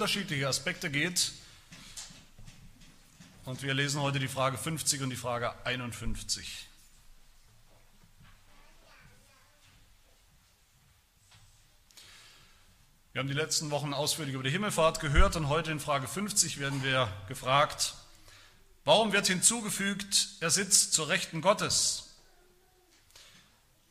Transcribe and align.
unterschiedliche 0.00 0.48
Aspekte 0.48 0.88
geht. 0.88 1.32
Und 3.44 3.62
wir 3.62 3.74
lesen 3.74 4.00
heute 4.00 4.18
die 4.18 4.28
Frage 4.28 4.56
50 4.56 5.02
und 5.02 5.10
die 5.10 5.16
Frage 5.16 5.52
51. 5.66 6.66
Wir 13.12 13.18
haben 13.18 13.28
die 13.28 13.34
letzten 13.34 13.70
Wochen 13.70 13.92
ausführlich 13.92 14.34
über 14.34 14.42
die 14.42 14.48
Himmelfahrt 14.48 15.00
gehört 15.00 15.36
und 15.36 15.50
heute 15.50 15.70
in 15.70 15.80
Frage 15.80 16.08
50 16.08 16.58
werden 16.58 16.82
wir 16.82 17.12
gefragt, 17.28 17.92
warum 18.86 19.12
wird 19.12 19.26
hinzugefügt, 19.26 20.28
er 20.40 20.48
sitzt 20.48 20.94
zur 20.94 21.10
Rechten 21.10 21.42
Gottes? 21.42 22.06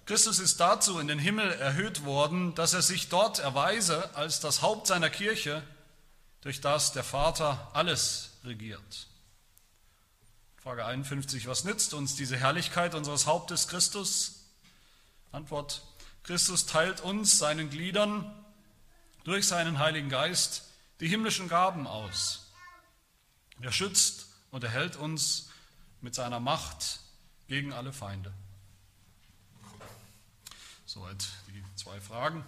Christus 0.08 0.40
ist 0.40 0.60
dazu 0.60 0.98
in 0.98 1.08
den 1.08 1.20
Himmel 1.20 1.52
erhöht 1.52 2.04
worden, 2.04 2.56
dass 2.56 2.74
er 2.74 2.82
sich 2.82 3.10
dort 3.10 3.38
erweise 3.38 4.16
als 4.16 4.40
das 4.40 4.64
Haupt 4.64 4.88
seiner 4.88 5.12
Kirche, 5.12 5.62
durch 6.42 6.62
das 6.62 6.94
der 6.94 7.04
Vater 7.04 7.70
alles 7.74 8.32
regiert. 8.44 9.08
Frage 10.58 10.86
51, 10.86 11.48
was 11.48 11.64
nützt 11.64 11.94
uns 11.94 12.16
diese 12.16 12.38
Herrlichkeit 12.38 12.94
unseres 12.96 13.26
Hauptes 13.26 13.68
Christus? 13.68 14.46
Antwort, 15.32 15.84
Christus 16.24 16.66
teilt 16.66 17.02
uns, 17.02 17.38
seinen 17.38 17.70
Gliedern, 17.70 18.32
durch 19.24 19.48
seinen 19.48 19.80
Heiligen 19.80 20.10
Geist 20.10 20.64
die 21.00 21.08
himmlischen 21.08 21.48
Gaben 21.48 21.88
aus. 21.88 22.52
Er 23.62 23.72
schützt 23.72 24.28
und 24.52 24.64
erhält 24.64 24.96
uns 24.96 25.50
mit 26.02 26.16
seiner 26.16 26.40
Macht 26.40 27.00
gegen 27.48 27.74
alle 27.74 27.94
Feinde. 27.94 28.34
Soweit 30.86 31.28
die 31.48 31.64
zwei 31.76 32.00
Fragen. 32.02 32.44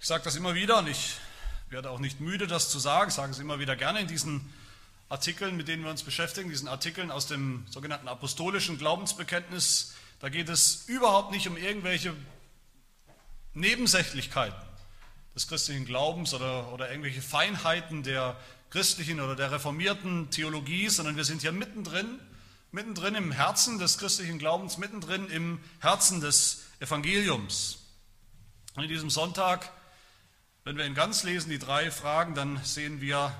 Ich 0.00 0.06
sage 0.06 0.22
das 0.22 0.36
immer 0.36 0.54
wieder 0.54 0.78
und 0.78 0.86
ich 0.86 1.16
werde 1.70 1.90
auch 1.90 1.98
nicht 1.98 2.20
müde, 2.20 2.46
das 2.46 2.70
zu 2.70 2.78
sagen. 2.78 3.08
Ich 3.08 3.14
sage 3.14 3.32
es 3.32 3.40
immer 3.40 3.58
wieder 3.58 3.74
gerne 3.74 4.00
in 4.00 4.06
diesen 4.06 4.48
Artikeln, 5.08 5.56
mit 5.56 5.66
denen 5.66 5.82
wir 5.82 5.90
uns 5.90 6.04
beschäftigen, 6.04 6.50
diesen 6.50 6.68
Artikeln 6.68 7.10
aus 7.10 7.26
dem 7.26 7.66
sogenannten 7.68 8.06
apostolischen 8.06 8.78
Glaubensbekenntnis. 8.78 9.94
Da 10.20 10.28
geht 10.28 10.48
es 10.48 10.84
überhaupt 10.86 11.32
nicht 11.32 11.48
um 11.48 11.56
irgendwelche 11.56 12.14
Nebensächlichkeiten 13.54 14.56
des 15.34 15.48
christlichen 15.48 15.84
Glaubens 15.84 16.32
oder, 16.32 16.72
oder 16.72 16.90
irgendwelche 16.90 17.20
Feinheiten 17.20 18.04
der 18.04 18.36
christlichen 18.70 19.18
oder 19.18 19.34
der 19.34 19.50
reformierten 19.50 20.30
Theologie, 20.30 20.88
sondern 20.90 21.16
wir 21.16 21.24
sind 21.24 21.40
hier 21.40 21.52
mittendrin, 21.52 22.20
mittendrin 22.70 23.16
im 23.16 23.32
Herzen 23.32 23.80
des 23.80 23.98
christlichen 23.98 24.38
Glaubens, 24.38 24.78
mittendrin 24.78 25.28
im 25.28 25.60
Herzen 25.80 26.20
des 26.20 26.62
Evangeliums. 26.78 27.78
Und 28.76 28.84
in 28.84 28.88
diesem 28.88 29.10
Sonntag, 29.10 29.72
wenn 30.68 30.76
wir 30.76 30.84
ihn 30.84 30.92
ganz 30.92 31.22
lesen, 31.22 31.48
die 31.48 31.58
drei 31.58 31.90
Fragen, 31.90 32.34
dann 32.34 32.62
sehen 32.62 33.00
wir, 33.00 33.32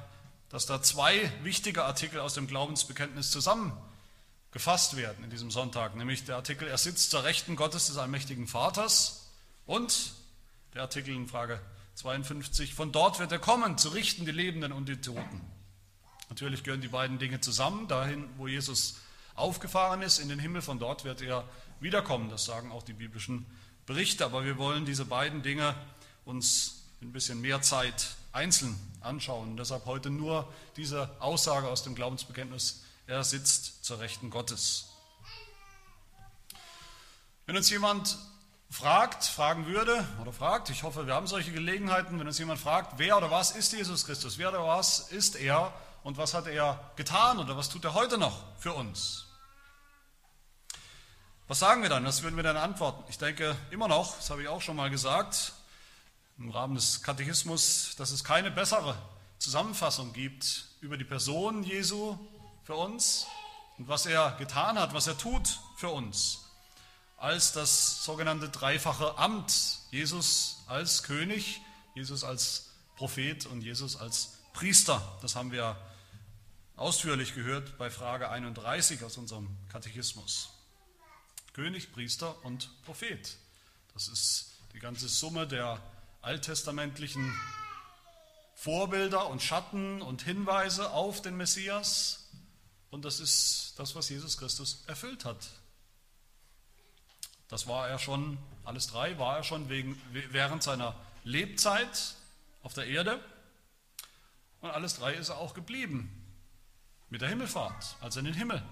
dass 0.49 0.65
da 0.65 0.81
zwei 0.81 1.31
wichtige 1.43 1.85
Artikel 1.85 2.21
aus 2.21 2.33
dem 2.33 2.47
Glaubensbekenntnis 2.47 3.31
zusammengefasst 3.31 4.97
werden 4.97 5.23
in 5.25 5.29
diesem 5.29 5.51
Sonntag, 5.51 5.95
nämlich 5.95 6.25
der 6.25 6.37
Artikel, 6.37 6.67
er 6.67 6.79
sitzt 6.79 7.11
zur 7.11 7.25
Rechten 7.25 7.55
Gottes 7.55 7.89
des 7.89 7.99
allmächtigen 7.99 8.47
Vaters 8.47 9.29
und 9.67 10.15
der 10.73 10.81
Artikel 10.81 11.15
in 11.15 11.29
Frage 11.29 11.61
52, 11.97 12.73
von 12.73 12.93
dort 12.93 13.19
wird 13.19 13.31
er 13.31 13.39
kommen, 13.39 13.77
zu 13.77 13.91
richten 13.91 14.25
die 14.25 14.33
Lebenden 14.33 14.73
und 14.73 14.89
die 14.89 14.97
Toten. 14.97 15.43
Natürlich 16.31 16.65
gehören 16.65 16.81
die 16.81 16.89
beiden 16.89 17.19
Dinge 17.19 17.43
zusammen, 17.43 17.89
dahin, 17.89 18.25
wo 18.39 18.49
Jesus 18.49 18.97
aufgefahren 19.35 20.01
ist 20.01 20.19
in 20.19 20.31
den 20.31 20.39
Himmel, 20.39 20.63
von 20.63 20.79
dort 20.79 21.05
wird 21.05 21.21
er 21.21 21.47
wiederkommen. 21.79 22.31
Das 22.31 22.47
sagen 22.47 22.73
auch 22.73 22.85
die 22.85 22.95
biblischen 22.95 23.45
Berichte, 23.85 24.25
aber 24.25 24.47
wir 24.47 24.57
wollen 24.57 24.87
diese 24.87 25.05
beiden 25.05 25.43
Dinge 25.43 25.75
uns 26.25 26.78
ein 27.01 27.13
bisschen 27.13 27.41
mehr 27.41 27.63
Zeit 27.63 28.17
einzeln 28.33 28.79
anschauen. 29.01 29.57
deshalb 29.57 29.87
heute 29.87 30.11
nur 30.11 30.53
diese 30.77 31.11
Aussage 31.21 31.69
aus 31.69 31.83
dem 31.83 31.95
Glaubensbekenntnis, 31.95 32.83
er 33.07 33.25
sitzt 33.25 33.85
zur 33.85 34.01
Rechten 34.01 34.31
Gottes. 34.31 34.89
Wenn 37.47 37.57
uns 37.57 37.71
jemand 37.71 38.19
fragt, 38.71 39.25
fragen 39.25 39.67
würde 39.67 40.07
oder 40.21 40.33
fragt, 40.33 40.69
ich 40.69 40.83
hoffe, 40.83 41.07
wir 41.07 41.15
haben 41.15 41.27
solche 41.27 41.53
Gelegenheiten, 41.53 42.19
wenn 42.21 42.27
uns 42.27 42.39
jemand 42.39 42.61
fragt, 42.61 42.99
wer 42.99 43.17
oder 43.17 43.31
was 43.31 43.53
ist 43.53 43.73
Jesus 43.73 44.05
Christus, 44.05 44.37
wer 44.37 44.51
oder 44.51 44.67
was 44.67 45.11
ist 45.11 45.37
er 45.37 45.73
und 46.03 46.19
was 46.19 46.35
hat 46.35 46.47
er 46.47 46.93
getan 46.97 47.39
oder 47.39 47.57
was 47.57 47.71
tut 47.71 47.85
er 47.85 47.95
heute 47.95 48.19
noch 48.19 48.45
für 48.59 48.75
uns? 48.75 49.25
Was 51.47 51.61
sagen 51.61 51.81
wir 51.81 51.89
dann? 51.89 52.05
Was 52.05 52.23
würden 52.23 52.37
wir 52.37 52.43
dann 52.43 52.59
antworten? 52.59 53.03
Ich 53.09 53.17
denke 53.17 53.57
immer 53.71 53.89
noch, 53.89 54.17
das 54.17 54.29
habe 54.29 54.43
ich 54.43 54.49
auch 54.49 54.61
schon 54.61 54.77
mal 54.77 54.91
gesagt, 54.91 55.55
im 56.39 56.51
Rahmen 56.51 56.75
des 56.75 57.03
Katechismus, 57.03 57.95
dass 57.97 58.11
es 58.11 58.25
keine 58.25 58.51
bessere 58.51 58.97
Zusammenfassung 59.39 60.13
gibt 60.13 60.67
über 60.81 60.97
die 60.97 61.05
Person 61.05 61.65
Jesu 61.65 62.19
für 62.65 62.77
uns 62.77 63.27
und 63.77 63.89
was 63.89 64.07
er 64.07 64.33
getan 64.33 64.79
hat, 64.79 64.95
was 64.95 65.07
er 65.07 65.19
tut 65.19 65.61
für 65.77 65.89
uns 65.89 66.49
als 67.19 67.53
das 67.53 68.05
sogenannte 68.05 68.49
dreifache 68.49 69.19
Amt. 69.19 69.53
Jesus 69.91 70.63
als 70.67 71.03
König, 71.03 71.61
Jesus 71.95 72.25
als 72.25 72.71
Prophet 72.97 73.47
und 73.47 73.63
Jesus 73.63 73.97
als 73.97 74.39
Priester. 74.53 75.19
Das 75.21 75.35
haben 75.35 75.51
wir 75.51 75.77
ausführlich 76.77 77.35
gehört 77.35 77.77
bei 77.77 77.91
Frage 77.91 78.31
31 78.31 79.03
aus 79.03 79.17
unserem 79.17 79.49
Katechismus. 79.69 80.51
König, 81.53 81.93
Priester 81.93 82.45
und 82.45 82.71
Prophet. 82.85 83.37
Das 83.95 84.07
ist 84.07 84.53
die 84.75 84.79
ganze 84.79 85.09
Summe 85.09 85.47
der 85.49 85.81
alttestamentlichen 86.23 87.39
Vorbilder 88.55 89.29
und 89.29 89.43
Schatten 89.43 90.03
und 90.03 90.23
Hinweise 90.23 90.91
auf 90.91 91.23
den 91.23 91.37
Messias. 91.37 92.29
Und 92.91 93.05
das 93.05 93.21
ist 93.21 93.75
das, 93.77 93.95
was 93.95 94.09
Jesus 94.09 94.39
Christus 94.39 94.85
erfüllt 94.87 95.25
hat 95.25 95.49
das 97.49 97.67
war 97.67 97.89
er 97.89 97.99
schon, 97.99 98.39
alles 98.65 98.87
drei 98.87 99.19
war 99.19 99.39
er 99.39 99.43
schon 99.43 99.69
wegen, 99.69 100.01
während 100.13 100.63
seiner 100.63 100.95
Lebzeit 101.25 102.15
auf 102.63 102.75
der 102.75 102.87
Erde. 102.87 103.21
Und 104.61 104.71
alles 104.71 104.97
drei 104.97 105.15
ist 105.15 105.31
er 105.31 105.39
auch 105.39 105.55
geblieben 105.55 106.11
mit 107.09 107.23
der 107.23 107.29
Himmelfahrt, 107.29 107.97
als 108.01 108.17
er 108.17 108.21
in 108.21 108.27
den 108.27 108.35
Himmel 108.35 108.63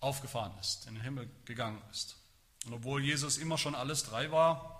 aufgefahren 0.00 0.52
ist, 0.60 0.86
in 0.86 0.94
den 0.94 1.02
Himmel 1.04 1.30
gegangen 1.44 1.80
ist. 1.90 2.16
Und 2.66 2.72
obwohl 2.72 3.02
Jesus 3.02 3.38
immer 3.38 3.58
schon 3.58 3.74
alles 3.76 4.04
drei 4.04 4.32
war, 4.32 4.77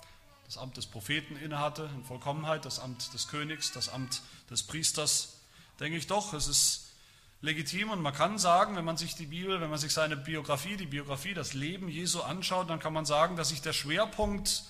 das 0.49 0.57
Amt 0.57 0.79
des 0.79 0.87
Propheten 0.87 1.37
innehatte 1.37 1.91
in 1.95 2.05
Vollkommenheit, 2.05 2.65
das 2.65 2.79
Amt 2.79 3.13
des 3.13 3.29
Königs, 3.29 3.71
das 3.71 3.91
Amt 3.91 4.23
des 4.51 4.63
Priesters, 4.63 5.41
denke 5.79 5.99
ich 5.99 6.07
doch, 6.07 6.33
es 6.33 6.49
ist 6.49 6.89
legitim 7.43 7.91
und 7.91 8.01
man 8.01 8.15
kann 8.15 8.39
sagen, 8.39 8.75
wenn 8.75 8.85
man 8.87 8.97
sich 8.97 9.15
die 9.15 9.27
Bibel, 9.27 9.61
wenn 9.61 9.69
man 9.69 9.79
sich 9.79 9.93
seine 9.93 10.17
Biografie, 10.17 10.79
die 10.79 10.87
Biografie, 10.87 11.35
das 11.35 11.53
Leben 11.53 11.91
Jesu 11.91 12.23
anschaut, 12.23 12.71
dann 12.71 12.81
kann 12.81 12.95
man 12.95 13.05
sagen, 13.05 13.37
dass 13.37 13.51
sich 13.51 13.61
der 13.61 13.75
Schwerpunkt 13.75 14.63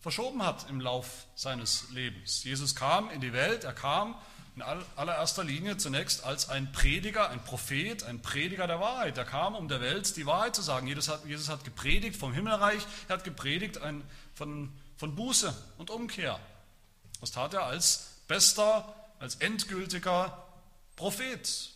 verschoben 0.00 0.42
hat 0.42 0.70
im 0.70 0.80
Lauf 0.80 1.26
seines 1.34 1.90
Lebens. 1.90 2.42
Jesus 2.44 2.74
kam 2.74 3.10
in 3.10 3.20
die 3.20 3.34
Welt, 3.34 3.64
er 3.64 3.74
kam 3.74 4.14
in 4.56 4.62
allererster 4.62 5.44
Linie 5.44 5.76
zunächst 5.76 6.24
als 6.24 6.48
ein 6.48 6.72
Prediger, 6.72 7.28
ein 7.28 7.44
Prophet, 7.44 8.02
ein 8.04 8.22
Prediger 8.22 8.66
der 8.66 8.80
Wahrheit. 8.80 9.18
Er 9.18 9.26
kam, 9.26 9.54
um 9.54 9.68
der 9.68 9.82
Welt 9.82 10.16
die 10.16 10.24
Wahrheit 10.24 10.56
zu 10.56 10.62
sagen. 10.62 10.86
Jesus 10.86 11.08
hat, 11.08 11.26
Jesus 11.26 11.50
hat 11.50 11.64
gepredigt 11.64 12.16
vom 12.16 12.32
Himmelreich, 12.32 12.80
er 13.08 13.16
hat 13.16 13.24
gepredigt 13.24 13.82
ein, 13.82 14.02
von, 14.34 14.72
von 14.96 15.14
Buße 15.14 15.54
und 15.78 15.90
Umkehr. 15.90 16.40
Das 17.20 17.30
tat 17.30 17.54
er 17.54 17.64
als 17.64 18.20
bester, 18.28 18.94
als 19.18 19.36
endgültiger 19.36 20.46
Prophet. 20.96 21.70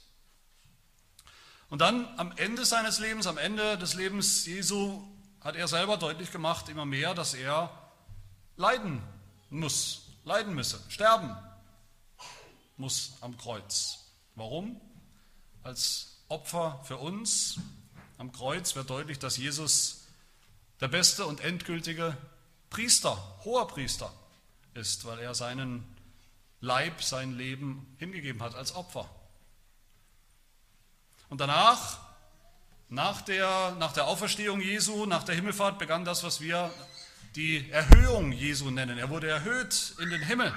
Und 1.68 1.80
dann 1.80 2.06
am 2.18 2.32
Ende 2.36 2.64
seines 2.64 2.98
Lebens, 2.98 3.26
am 3.26 3.38
Ende 3.38 3.78
des 3.78 3.94
Lebens 3.94 4.44
Jesu, 4.46 5.02
hat 5.40 5.56
er 5.56 5.68
selber 5.68 5.96
deutlich 5.96 6.32
gemacht, 6.32 6.68
immer 6.68 6.84
mehr, 6.84 7.14
dass 7.14 7.34
er 7.34 7.70
leiden 8.56 9.02
muss, 9.48 10.02
leiden 10.24 10.54
müsse, 10.54 10.80
sterben 10.88 11.34
muss 12.76 13.12
am 13.20 13.36
Kreuz. 13.38 13.98
Warum? 14.34 14.80
Als 15.62 16.22
Opfer 16.28 16.80
für 16.84 16.96
uns 16.96 17.58
am 18.18 18.32
Kreuz 18.32 18.74
wird 18.74 18.90
deutlich, 18.90 19.18
dass 19.18 19.36
Jesus 19.36 20.06
der 20.80 20.88
beste 20.88 21.26
und 21.26 21.40
endgültige 21.40 22.16
Priester, 22.70 23.18
hoher 23.44 23.66
Priester 23.68 24.12
ist, 24.74 25.04
weil 25.04 25.18
er 25.18 25.34
seinen 25.34 25.84
Leib, 26.60 27.02
sein 27.02 27.36
Leben 27.36 27.94
hingegeben 27.98 28.42
hat 28.42 28.54
als 28.54 28.74
Opfer. 28.74 29.08
Und 31.28 31.40
danach, 31.40 31.98
nach 32.88 33.22
der, 33.22 33.76
nach 33.78 33.92
der 33.92 34.06
Auferstehung 34.06 34.60
Jesu, 34.60 35.06
nach 35.06 35.24
der 35.24 35.34
Himmelfahrt, 35.34 35.78
begann 35.78 36.04
das, 36.04 36.22
was 36.22 36.40
wir 36.40 36.70
die 37.36 37.70
Erhöhung 37.70 38.32
Jesu 38.32 38.70
nennen. 38.70 38.98
Er 38.98 39.10
wurde 39.10 39.28
erhöht 39.28 39.94
in 40.00 40.10
den 40.10 40.22
Himmel, 40.22 40.52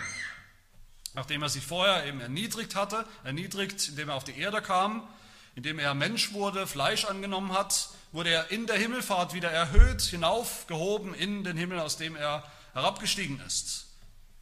nachdem 1.13 1.43
er 1.43 1.49
sich 1.49 1.65
vorher 1.65 2.05
eben 2.05 2.19
erniedrigt 2.19 2.75
hatte, 2.75 3.05
erniedrigt, 3.23 3.89
indem 3.89 4.09
er 4.09 4.15
auf 4.15 4.23
die 4.23 4.37
Erde 4.37 4.61
kam, 4.61 5.07
indem 5.55 5.79
er 5.79 5.93
Mensch 5.93 6.33
wurde, 6.33 6.67
Fleisch 6.67 7.05
angenommen 7.05 7.53
hat, 7.53 7.89
wurde 8.11 8.29
er 8.29 8.51
in 8.51 8.67
der 8.67 8.77
Himmelfahrt 8.77 9.33
wieder 9.33 9.51
erhöht, 9.51 10.01
hinaufgehoben 10.01 11.13
in 11.13 11.43
den 11.43 11.57
Himmel, 11.57 11.79
aus 11.79 11.97
dem 11.97 12.15
er 12.15 12.43
herabgestiegen 12.73 13.39
ist. 13.41 13.87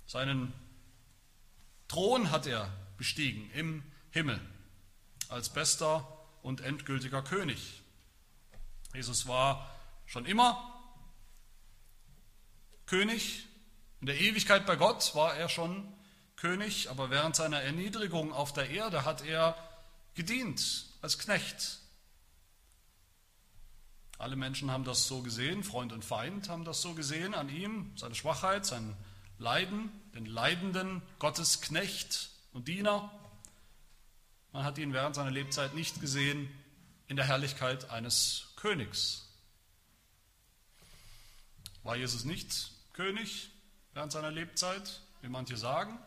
Seinen 0.08 0.54
Thron 1.88 2.32
hat 2.32 2.48
er 2.48 2.72
bestiegen 2.98 3.50
im 3.52 3.84
Himmel 4.12 4.40
als 5.30 5.50
bester 5.50 6.06
und 6.42 6.62
endgültiger 6.62 7.22
König. 7.22 7.82
Jesus 8.94 9.28
war 9.28 9.70
schon 10.06 10.26
immer 10.26 10.68
König. 12.86 13.48
In 14.02 14.08
der 14.08 14.20
Ewigkeit 14.20 14.66
bei 14.66 14.76
Gott 14.76 15.16
war 15.16 15.36
er 15.36 15.48
schon 15.48 15.88
König, 16.36 16.90
aber 16.90 17.10
während 17.10 17.36
seiner 17.36 17.62
Erniedrigung 17.62 18.34
auf 18.34 18.52
der 18.52 18.70
Erde 18.70 19.06
hat 19.06 19.24
er 19.24 19.56
gedient 20.14 20.91
als 21.02 21.18
Knecht. 21.18 21.80
Alle 24.18 24.36
Menschen 24.36 24.70
haben 24.70 24.84
das 24.84 25.08
so 25.08 25.24
gesehen, 25.24 25.64
Freund 25.64 25.94
und 25.94 26.06
Feind 26.06 26.48
haben 26.48 26.64
das 26.64 26.82
so 26.82 26.94
gesehen 26.94 27.34
an 27.34 27.50
ihm, 27.50 27.92
seine 27.98 28.14
Schwachheit, 28.14 28.66
sein 28.66 28.96
Leiden, 29.40 29.92
den 30.14 30.28
leidenden 30.28 31.02
Gottesknecht 31.18 32.30
und 32.54 32.68
Diener. 32.68 33.12
Man 34.52 34.64
hat 34.64 34.78
ihn 34.78 34.94
während 34.94 35.16
seiner 35.16 35.32
Lebzeit 35.32 35.74
nicht 35.74 36.00
gesehen 36.02 36.48
in 37.08 37.16
der 37.16 37.26
Herrlichkeit 37.26 37.90
eines 37.90 38.54
Königs. 38.58 39.28
War 41.84 41.96
Jesus 41.96 42.24
nicht 42.24 42.72
König 42.94 43.50
während 43.94 44.12
seiner 44.12 44.30
Lebzeit, 44.30 45.02
wie 45.22 45.30
manche 45.30 45.58
sagen, 45.58 45.98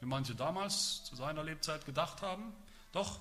wie 0.00 0.06
manche 0.06 0.36
damals 0.36 1.02
zu 1.04 1.16
seiner 1.16 1.42
Lebzeit 1.42 1.84
gedacht 1.84 2.22
haben? 2.22 2.54
Doch, 2.92 3.18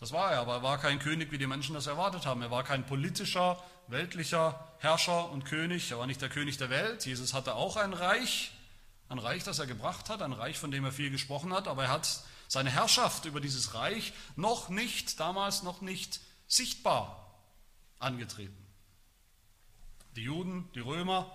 das 0.00 0.12
war 0.12 0.32
er, 0.32 0.40
aber 0.40 0.54
er 0.54 0.62
war 0.62 0.78
kein 0.78 0.98
König, 0.98 1.30
wie 1.30 1.36
die 1.36 1.46
Menschen 1.46 1.74
das 1.74 1.86
erwartet 1.86 2.24
haben. 2.24 2.40
Er 2.40 2.50
war 2.50 2.64
kein 2.64 2.86
politischer, 2.86 3.62
weltlicher 3.86 4.66
Herrscher 4.78 5.30
und 5.30 5.44
König. 5.44 5.90
Er 5.90 5.98
war 5.98 6.06
nicht 6.06 6.22
der 6.22 6.30
König 6.30 6.56
der 6.56 6.70
Welt. 6.70 7.04
Jesus 7.04 7.34
hatte 7.34 7.54
auch 7.54 7.76
ein 7.76 7.92
Reich, 7.92 8.52
ein 9.10 9.18
Reich, 9.18 9.44
das 9.44 9.58
er 9.58 9.66
gebracht 9.66 10.08
hat, 10.08 10.22
ein 10.22 10.32
Reich, 10.32 10.58
von 10.58 10.70
dem 10.70 10.86
er 10.86 10.92
viel 10.92 11.10
gesprochen 11.10 11.52
hat, 11.52 11.68
aber 11.68 11.84
er 11.84 11.90
hat 11.90 12.22
seine 12.48 12.70
Herrschaft 12.70 13.26
über 13.26 13.40
dieses 13.40 13.74
Reich 13.74 14.14
noch 14.36 14.70
nicht, 14.70 15.20
damals 15.20 15.62
noch 15.62 15.82
nicht 15.82 16.20
sichtbar 16.48 17.38
angetreten. 17.98 18.56
Die 20.16 20.22
Juden, 20.22 20.68
die 20.74 20.80
Römer, 20.80 21.30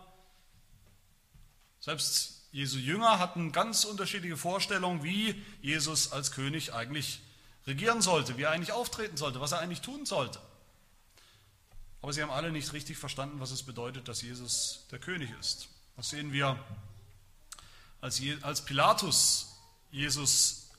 selbst 1.79 2.50
Jesu 2.51 2.79
Jünger 2.79 3.19
hatten 3.19 3.51
ganz 3.51 3.85
unterschiedliche 3.85 4.38
Vorstellungen, 4.38 5.03
wie 5.03 5.39
Jesus 5.62 6.12
als 6.12 6.31
König 6.31 6.73
eigentlich 6.73 7.21
regieren 7.67 8.01
sollte, 8.01 8.38
wie 8.38 8.44
er 8.44 8.51
eigentlich 8.51 8.71
auftreten 8.71 9.17
sollte, 9.17 9.41
was 9.41 9.51
er 9.51 9.59
eigentlich 9.59 9.81
tun 9.81 10.06
sollte. 10.06 10.39
Aber 12.01 12.13
sie 12.13 12.21
haben 12.21 12.29
alle 12.29 12.51
nicht 12.51 12.71
richtig 12.73 12.97
verstanden, 12.97 13.39
was 13.39 13.51
es 13.51 13.63
bedeutet, 13.63 14.07
dass 14.07 14.21
Jesus 14.21 14.85
der 14.91 15.00
König 15.00 15.31
ist. 15.39 15.69
Das 15.95 16.09
sehen 16.09 16.31
wir 16.31 16.59
als, 18.01 18.21
Pilatus 18.65 19.56
Jesus 19.89 20.69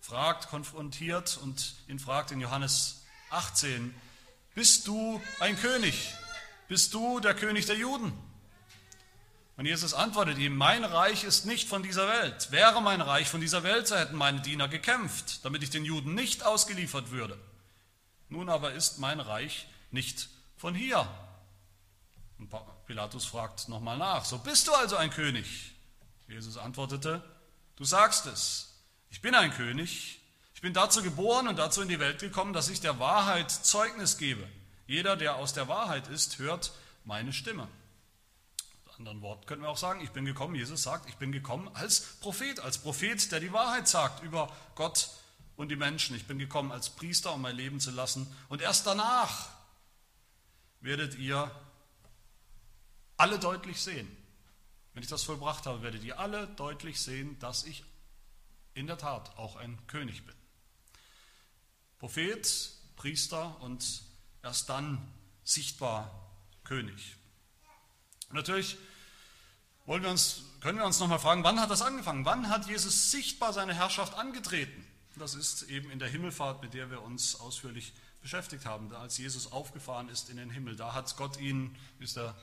fragt, 0.00 0.48
konfrontiert 0.48 1.38
und 1.42 1.76
ihn 1.86 2.00
fragt 2.00 2.32
in 2.32 2.40
Johannes 2.40 3.02
18, 3.30 3.94
bist 4.54 4.88
du 4.88 5.20
ein 5.38 5.56
König? 5.56 6.12
Bist 6.66 6.92
du 6.94 7.20
der 7.20 7.34
König 7.34 7.66
der 7.66 7.76
Juden? 7.76 8.12
Und 9.56 9.66
Jesus 9.66 9.94
antwortet 9.94 10.38
ihm, 10.38 10.56
mein 10.56 10.84
Reich 10.84 11.22
ist 11.22 11.46
nicht 11.46 11.68
von 11.68 11.82
dieser 11.82 12.08
Welt. 12.08 12.50
Wäre 12.50 12.82
mein 12.82 13.00
Reich 13.00 13.28
von 13.28 13.40
dieser 13.40 13.62
Welt, 13.62 13.86
so 13.86 13.96
hätten 13.96 14.16
meine 14.16 14.40
Diener 14.40 14.66
gekämpft, 14.66 15.44
damit 15.44 15.62
ich 15.62 15.70
den 15.70 15.84
Juden 15.84 16.14
nicht 16.14 16.44
ausgeliefert 16.44 17.10
würde. 17.10 17.38
Nun 18.28 18.48
aber 18.48 18.72
ist 18.72 18.98
mein 18.98 19.20
Reich 19.20 19.68
nicht 19.92 20.28
von 20.56 20.74
hier. 20.74 21.06
Und 22.38 22.52
Pilatus 22.86 23.26
fragt 23.26 23.68
nochmal 23.68 23.96
nach, 23.96 24.24
so 24.24 24.38
bist 24.38 24.66
du 24.66 24.72
also 24.72 24.96
ein 24.96 25.10
König? 25.10 25.72
Jesus 26.26 26.56
antwortete, 26.56 27.22
du 27.76 27.84
sagst 27.84 28.26
es, 28.26 28.82
ich 29.10 29.20
bin 29.20 29.36
ein 29.36 29.52
König, 29.52 30.20
ich 30.54 30.60
bin 30.60 30.72
dazu 30.72 31.02
geboren 31.02 31.46
und 31.46 31.58
dazu 31.58 31.82
in 31.82 31.88
die 31.88 32.00
Welt 32.00 32.18
gekommen, 32.18 32.54
dass 32.54 32.68
ich 32.68 32.80
der 32.80 32.98
Wahrheit 32.98 33.52
Zeugnis 33.52 34.18
gebe. 34.18 34.48
Jeder, 34.88 35.16
der 35.16 35.36
aus 35.36 35.52
der 35.52 35.68
Wahrheit 35.68 36.08
ist, 36.08 36.38
hört 36.38 36.72
meine 37.04 37.32
Stimme. 37.32 37.68
Anderen 38.98 39.22
Worten 39.22 39.46
können 39.46 39.62
wir 39.62 39.68
auch 39.70 39.76
sagen, 39.76 40.00
ich 40.02 40.10
bin 40.10 40.24
gekommen, 40.24 40.54
Jesus 40.54 40.84
sagt, 40.84 41.08
ich 41.08 41.16
bin 41.16 41.32
gekommen 41.32 41.68
als 41.74 42.16
Prophet, 42.20 42.60
als 42.60 42.78
Prophet, 42.78 43.32
der 43.32 43.40
die 43.40 43.52
Wahrheit 43.52 43.88
sagt 43.88 44.22
über 44.22 44.54
Gott 44.76 45.10
und 45.56 45.68
die 45.68 45.76
Menschen. 45.76 46.14
Ich 46.14 46.26
bin 46.26 46.38
gekommen 46.38 46.70
als 46.70 46.90
Priester, 46.90 47.34
um 47.34 47.42
mein 47.42 47.56
Leben 47.56 47.80
zu 47.80 47.90
lassen. 47.90 48.32
Und 48.48 48.62
erst 48.62 48.86
danach 48.86 49.48
werdet 50.80 51.16
ihr 51.16 51.50
alle 53.16 53.38
deutlich 53.38 53.80
sehen, 53.80 54.08
wenn 54.92 55.02
ich 55.02 55.08
das 55.08 55.24
vollbracht 55.24 55.66
habe, 55.66 55.82
werdet 55.82 56.04
ihr 56.04 56.20
alle 56.20 56.46
deutlich 56.46 57.00
sehen, 57.00 57.36
dass 57.40 57.64
ich 57.64 57.84
in 58.74 58.86
der 58.86 58.98
Tat 58.98 59.36
auch 59.36 59.56
ein 59.56 59.84
König 59.88 60.24
bin. 60.24 60.34
Prophet, 61.98 62.70
Priester 62.94 63.60
und 63.60 64.04
erst 64.42 64.68
dann 64.68 65.12
sichtbar 65.42 66.30
König. 66.62 67.16
Natürlich 68.34 68.76
wollen 69.86 70.02
wir 70.02 70.10
uns, 70.10 70.42
können 70.60 70.78
wir 70.78 70.86
uns 70.86 70.98
nochmal 70.98 71.18
fragen, 71.18 71.44
wann 71.44 71.60
hat 71.60 71.70
das 71.70 71.82
angefangen? 71.82 72.24
Wann 72.24 72.48
hat 72.48 72.66
Jesus 72.66 73.10
sichtbar 73.10 73.52
seine 73.52 73.74
Herrschaft 73.74 74.14
angetreten? 74.14 74.84
Das 75.16 75.34
ist 75.34 75.64
eben 75.64 75.90
in 75.90 75.98
der 75.98 76.08
Himmelfahrt, 76.08 76.60
mit 76.62 76.74
der 76.74 76.90
wir 76.90 77.02
uns 77.02 77.38
ausführlich 77.38 77.92
beschäftigt 78.20 78.66
haben, 78.66 78.92
als 78.94 79.18
Jesus 79.18 79.52
aufgefahren 79.52 80.08
ist 80.08 80.30
in 80.30 80.36
den 80.36 80.50
Himmel. 80.50 80.76
Da 80.76 80.94
hat 80.94 81.16
Gott 81.16 81.38
ihn, 81.38 81.76
wie 81.98 82.04
es 82.04 82.14
der 82.14 82.34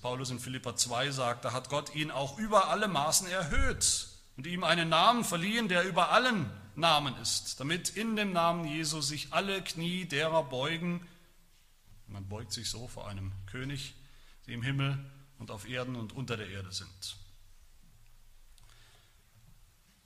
Paulus 0.00 0.30
in 0.30 0.38
Philippa 0.38 0.74
2 0.74 1.10
sagt, 1.10 1.44
da 1.44 1.52
hat 1.52 1.68
Gott 1.68 1.94
ihn 1.94 2.10
auch 2.10 2.38
über 2.38 2.68
alle 2.68 2.88
Maßen 2.88 3.26
erhöht 3.28 4.08
und 4.36 4.46
ihm 4.46 4.64
einen 4.64 4.88
Namen 4.88 5.24
verliehen, 5.24 5.68
der 5.68 5.84
über 5.84 6.12
allen 6.12 6.50
Namen 6.76 7.16
ist, 7.18 7.60
damit 7.60 7.90
in 7.90 8.16
dem 8.16 8.32
Namen 8.32 8.64
Jesu 8.66 9.00
sich 9.00 9.32
alle 9.32 9.62
Knie 9.62 10.06
derer 10.06 10.44
beugen. 10.44 11.06
Man 12.06 12.28
beugt 12.28 12.52
sich 12.52 12.70
so 12.70 12.88
vor 12.88 13.08
einem 13.08 13.32
König, 13.46 13.94
die 14.46 14.52
im 14.52 14.62
Himmel 14.62 14.98
und 15.38 15.50
auf 15.50 15.68
Erden 15.68 15.96
und 15.96 16.12
unter 16.12 16.36
der 16.36 16.48
Erde 16.48 16.72
sind. 16.72 17.16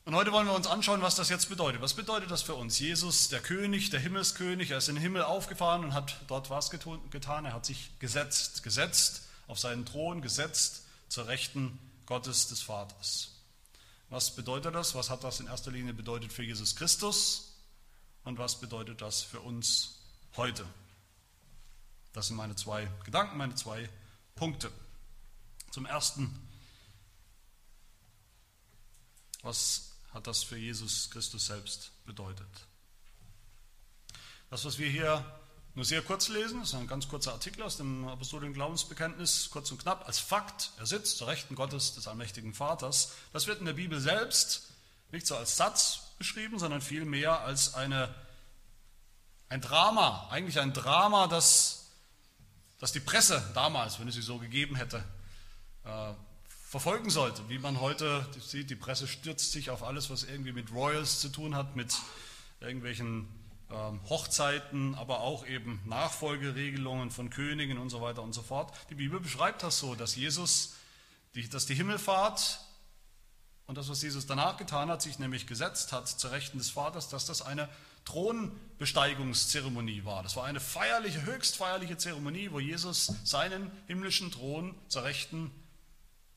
Und 0.05 0.15
heute 0.15 0.33
wollen 0.33 0.47
wir 0.47 0.55
uns 0.55 0.67
anschauen, 0.67 1.03
was 1.03 1.15
das 1.15 1.29
jetzt 1.29 1.49
bedeutet. 1.49 1.83
Was 1.83 1.95
bedeutet 1.95 2.31
das 2.31 2.43
für 2.43 2.55
uns? 2.55 2.79
Jesus, 2.79 3.29
der 3.29 3.41
König, 3.41 3.91
der 3.91 4.01
Himmelskönig, 4.01 4.71
er 4.71 4.79
ist 4.79 4.89
in 4.89 4.97
den 4.97 5.03
Himmel 5.03 5.23
aufgefahren 5.23 5.85
und 5.85 5.95
hat 5.95 6.17
dort 6.27 6.51
was 6.51 6.71
getan. 6.71 7.45
Er 7.45 7.53
hat 7.53 7.67
sich 7.67 7.97
gesetzt, 8.01 8.63
gesetzt 8.63 9.23
auf 9.47 9.59
seinen 9.59 9.85
Thron 9.85 10.23
gesetzt 10.23 10.85
zur 11.09 11.27
Rechten 11.27 11.79
Gottes 12.07 12.49
des 12.49 12.63
Vaters. 12.63 13.33
Was 14.09 14.35
bedeutet 14.35 14.75
das? 14.75 14.95
Was 14.95 15.11
hat 15.11 15.23
das 15.23 15.39
in 15.39 15.47
erster 15.47 15.71
Linie 15.71 15.93
bedeutet 15.93 16.33
für 16.33 16.43
Jesus 16.43 16.75
Christus? 16.75 17.55
Und 18.25 18.39
was 18.39 18.59
bedeutet 18.59 19.01
das 19.03 19.23
für 19.23 19.41
uns 19.41 20.01
heute? 20.37 20.65
Das 22.13 22.27
sind 22.27 22.37
meine 22.37 22.57
zwei 22.57 22.91
Gedanken, 23.05 23.37
meine 23.39 23.55
zwei 23.55 23.89
Punkte. 24.35 24.73
Zum 25.71 25.87
Ersten, 25.87 26.49
was 29.43 29.93
hat 30.13 30.27
das 30.27 30.43
für 30.43 30.57
Jesus 30.57 31.11
Christus 31.11 31.47
selbst 31.47 31.93
bedeutet? 32.07 32.49
Das, 34.51 34.65
was 34.65 34.79
wir 34.79 34.91
hier 34.91 35.25
nur 35.77 35.85
sehr 35.85 36.03
kurz 36.03 36.27
lesen, 36.27 36.63
ist 36.63 36.75
ein 36.75 36.89
ganz 36.89 37.07
kurzer 37.07 37.33
Artikel 37.33 37.63
aus 37.63 37.77
dem 37.77 38.09
Apostolischen 38.09 38.53
Glaubensbekenntnis, 38.53 39.51
kurz 39.51 39.71
und 39.71 39.79
knapp, 39.79 40.09
als 40.09 40.19
Fakt, 40.19 40.73
er 40.79 40.87
sitzt 40.87 41.19
zur 41.19 41.29
Rechten 41.29 41.55
Gottes 41.55 41.95
des 41.95 42.09
allmächtigen 42.09 42.53
Vaters. 42.53 43.13
Das 43.33 43.47
wird 43.47 43.61
in 43.61 43.67
der 43.67 43.75
Bibel 43.75 44.01
selbst 44.01 44.71
nicht 45.13 45.29
so 45.29 45.37
als 45.37 45.57
Satz 45.57 46.01
beschrieben, 46.19 46.59
sondern 46.59 46.81
vielmehr 46.81 47.41
als 47.41 47.75
eine, 47.75 48.13
ein 49.49 49.61
Drama, 49.61 50.27
eigentlich 50.31 50.59
ein 50.59 50.73
Drama, 50.73 51.29
das, 51.29 51.93
das 52.81 52.91
die 52.91 52.99
Presse 52.99 53.49
damals, 53.55 54.01
wenn 54.01 54.09
es 54.09 54.17
sie 54.17 54.23
so 54.23 54.39
gegeben 54.39 54.75
hätte, 54.75 55.05
äh, 55.85 56.15
verfolgen 56.71 57.11
sollte. 57.11 57.49
Wie 57.49 57.59
man 57.59 57.81
heute 57.81 58.25
sieht, 58.41 58.71
die 58.71 58.77
Presse 58.77 59.09
stürzt 59.09 59.53
sich 59.53 59.71
auf 59.71 59.83
alles, 59.83 60.09
was 60.09 60.23
irgendwie 60.23 60.53
mit 60.53 60.73
Royals 60.73 61.21
zu 61.21 61.29
tun 61.29 61.57
hat, 61.57 61.75
mit 61.75 61.99
irgendwelchen 62.61 63.29
ähm, 63.71 64.01
Hochzeiten, 64.09 64.95
aber 64.95 65.21
auch 65.21 65.47
eben 65.47 65.81
Nachfolgeregelungen 65.87 67.11
von 67.11 67.31
Königen 67.31 67.79
und 67.79 67.91
so 67.91 68.01
weiter 68.01 68.23
und 68.23 68.33
so 68.33 68.43
fort. 68.43 68.73
Die 68.91 68.95
Bibel 68.95 69.21
beschreibt 69.21 69.63
das 69.63 69.79
so, 69.79 69.95
dass 69.95 70.17
Jesus, 70.17 70.75
dass 71.51 71.67
die 71.67 71.75
Himmelfahrt 71.75 72.61
und 73.67 73.79
das, 73.79 73.89
was 73.89 74.03
Jesus 74.03 74.27
danach 74.27 74.57
getan 74.57 74.91
hat, 74.91 75.03
sich 75.03 75.19
nämlich 75.19 75.47
gesetzt 75.47 75.93
hat 75.93 76.09
zur 76.09 76.33
Rechten 76.33 76.59
des 76.59 76.71
Vaters, 76.71 77.09
dass 77.09 77.27
das 77.27 77.43
eine 77.43 77.69
Thronbesteigungszeremonie 78.05 80.05
war. 80.05 80.23
Das 80.23 80.37
war 80.37 80.45
eine 80.45 80.61
feierliche, 80.61 81.25
höchst 81.25 81.57
feierliche 81.57 81.97
Zeremonie, 81.97 82.51
wo 82.51 82.59
Jesus 82.59 83.13
seinen 83.25 83.71
himmlischen 83.87 84.33
Thron 84.33 84.75
zur 84.89 85.05
Rechten 85.05 85.53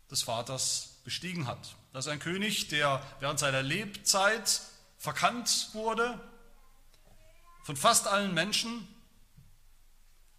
des 0.10 0.24
Vaters 0.24 1.00
bestiegen 1.04 1.48
hat. 1.48 1.76
Das 1.92 2.06
ist 2.06 2.12
ein 2.12 2.20
König, 2.20 2.70
der 2.70 3.02
während 3.20 3.40
seiner 3.40 3.62
Lebzeit 3.62 4.62
verkannt 4.98 5.70
wurde, 5.74 6.20
von 7.64 7.78
fast 7.78 8.08
allen 8.08 8.34
Menschen 8.34 8.88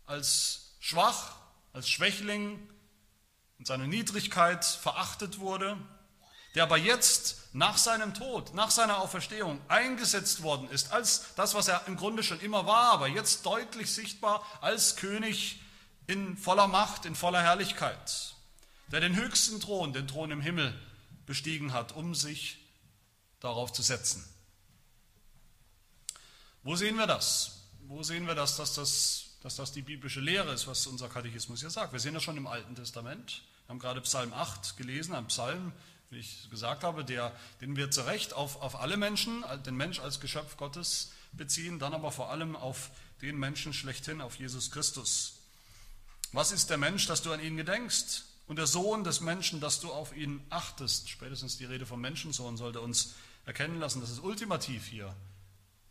als 0.07 0.77
schwach, 0.81 1.37
als 1.73 1.89
Schwächling, 1.89 2.69
und 3.59 3.67
seine 3.67 3.87
Niedrigkeit 3.87 4.65
verachtet 4.65 5.39
wurde, 5.39 5.77
der 6.55 6.65
aber 6.65 6.77
jetzt 6.77 7.55
nach 7.55 7.79
seinem 7.79 8.15
Tod, 8.15 8.55
nach 8.55 8.71
seiner 8.71 8.99
Auferstehung 8.99 9.61
eingesetzt 9.69 10.43
worden 10.43 10.69
ist 10.71 10.93
als 10.93 11.35
das, 11.37 11.55
was 11.55 11.69
er 11.69 11.83
im 11.87 11.97
Grunde 11.97 12.23
schon 12.23 12.41
immer 12.41 12.67
war, 12.67 12.93
aber 12.93 13.09
jetzt 13.09 13.47
deutlich 13.47 13.93
sichtbar 13.93 14.45
als 14.61 14.97
König 14.97 15.61
in 16.07 16.37
voller 16.37 16.67
Macht, 16.67 17.07
in 17.07 17.15
voller 17.15 17.43
Herrlichkeit, 17.43 18.34
der 18.93 19.01
den 19.01 19.17
höchsten 19.17 19.61
Thron, 19.61 19.93
den 19.93 20.07
Thron 20.07 20.31
im 20.31 20.41
Himmel, 20.41 20.75
bestiegen 21.27 21.73
hat, 21.73 21.93
um 21.93 22.15
sich 22.15 22.59
darauf 23.41 23.73
zu 23.73 23.83
setzen. 23.83 24.25
Wo 26.63 26.77
sehen 26.77 26.97
wir 26.97 27.07
das? 27.07 27.61
Wo 27.87 28.03
sehen 28.03 28.27
wir 28.27 28.35
das, 28.35 28.57
dass 28.57 28.75
das, 28.75 29.37
dass 29.43 29.57
das 29.57 29.73
die 29.73 29.83
biblische 29.83 30.21
Lehre 30.21 30.53
ist, 30.53 30.67
was 30.67 30.87
unser 30.87 31.09
Katechismus 31.09 31.61
hier 31.61 31.71
sagt? 31.71 31.93
Wir 31.93 32.01
sehen 32.01 32.15
das 32.15 32.23
schon 32.23 32.37
im 32.37 32.47
Alten 32.47 32.75
Testament. 32.75 33.43
Wir 33.67 33.71
haben 33.71 33.79
gerade 33.79 34.01
Psalm 34.01 34.33
8 34.33 34.77
gelesen, 34.77 35.15
ein 35.15 35.27
Psalm, 35.27 35.73
wie 36.11 36.19
ich 36.19 36.49
gesagt 36.51 36.85
habe, 36.85 37.05
der, 37.05 37.35
den 37.61 37.77
wir 37.77 37.91
zu 37.91 38.03
Recht 38.03 38.33
auf, 38.33 38.63
auf 38.63 38.81
alle 38.81 38.97
Menschen, 38.97 39.45
den 39.67 39.77
Mensch 39.77 39.99
als 40.01 40.21
Geschöpf 40.21 40.57
Gottes 40.57 41.13
beziehen, 41.33 41.79
dann 41.79 41.93
aber 41.93 42.13
vor 42.13 42.31
allem 42.31 42.57
auf 42.57 42.91
den 43.21 43.39
Menschen 43.39 43.73
schlechthin, 43.73 44.21
auf 44.21 44.37
Jesus 44.37 44.71
Christus. 44.71 45.41
Was 46.33 46.53
ist 46.53 46.71
der 46.71 46.79
Mensch, 46.79 47.07
dass 47.07 47.23
du 47.23 47.33
an 47.33 47.41
ihn 47.41 47.57
gedenkst? 47.57 48.25
Und 48.47 48.57
der 48.57 48.67
Sohn 48.67 49.05
des 49.05 49.21
Menschen, 49.21 49.61
dass 49.61 49.81
du 49.81 49.93
auf 49.93 50.15
ihn 50.15 50.45
achtest. 50.51 51.09
Spätestens 51.09 51.57
die 51.57 51.65
Rede 51.65 51.87
vom 51.87 52.01
Menschensohn 52.01 52.57
sollte 52.57 52.81
uns 52.81 53.15
erkennen 53.47 53.81
lassen, 53.81 54.01
dass 54.01 54.11
es 54.11 54.19
ultimativ 54.19 54.87
hier 54.87 55.15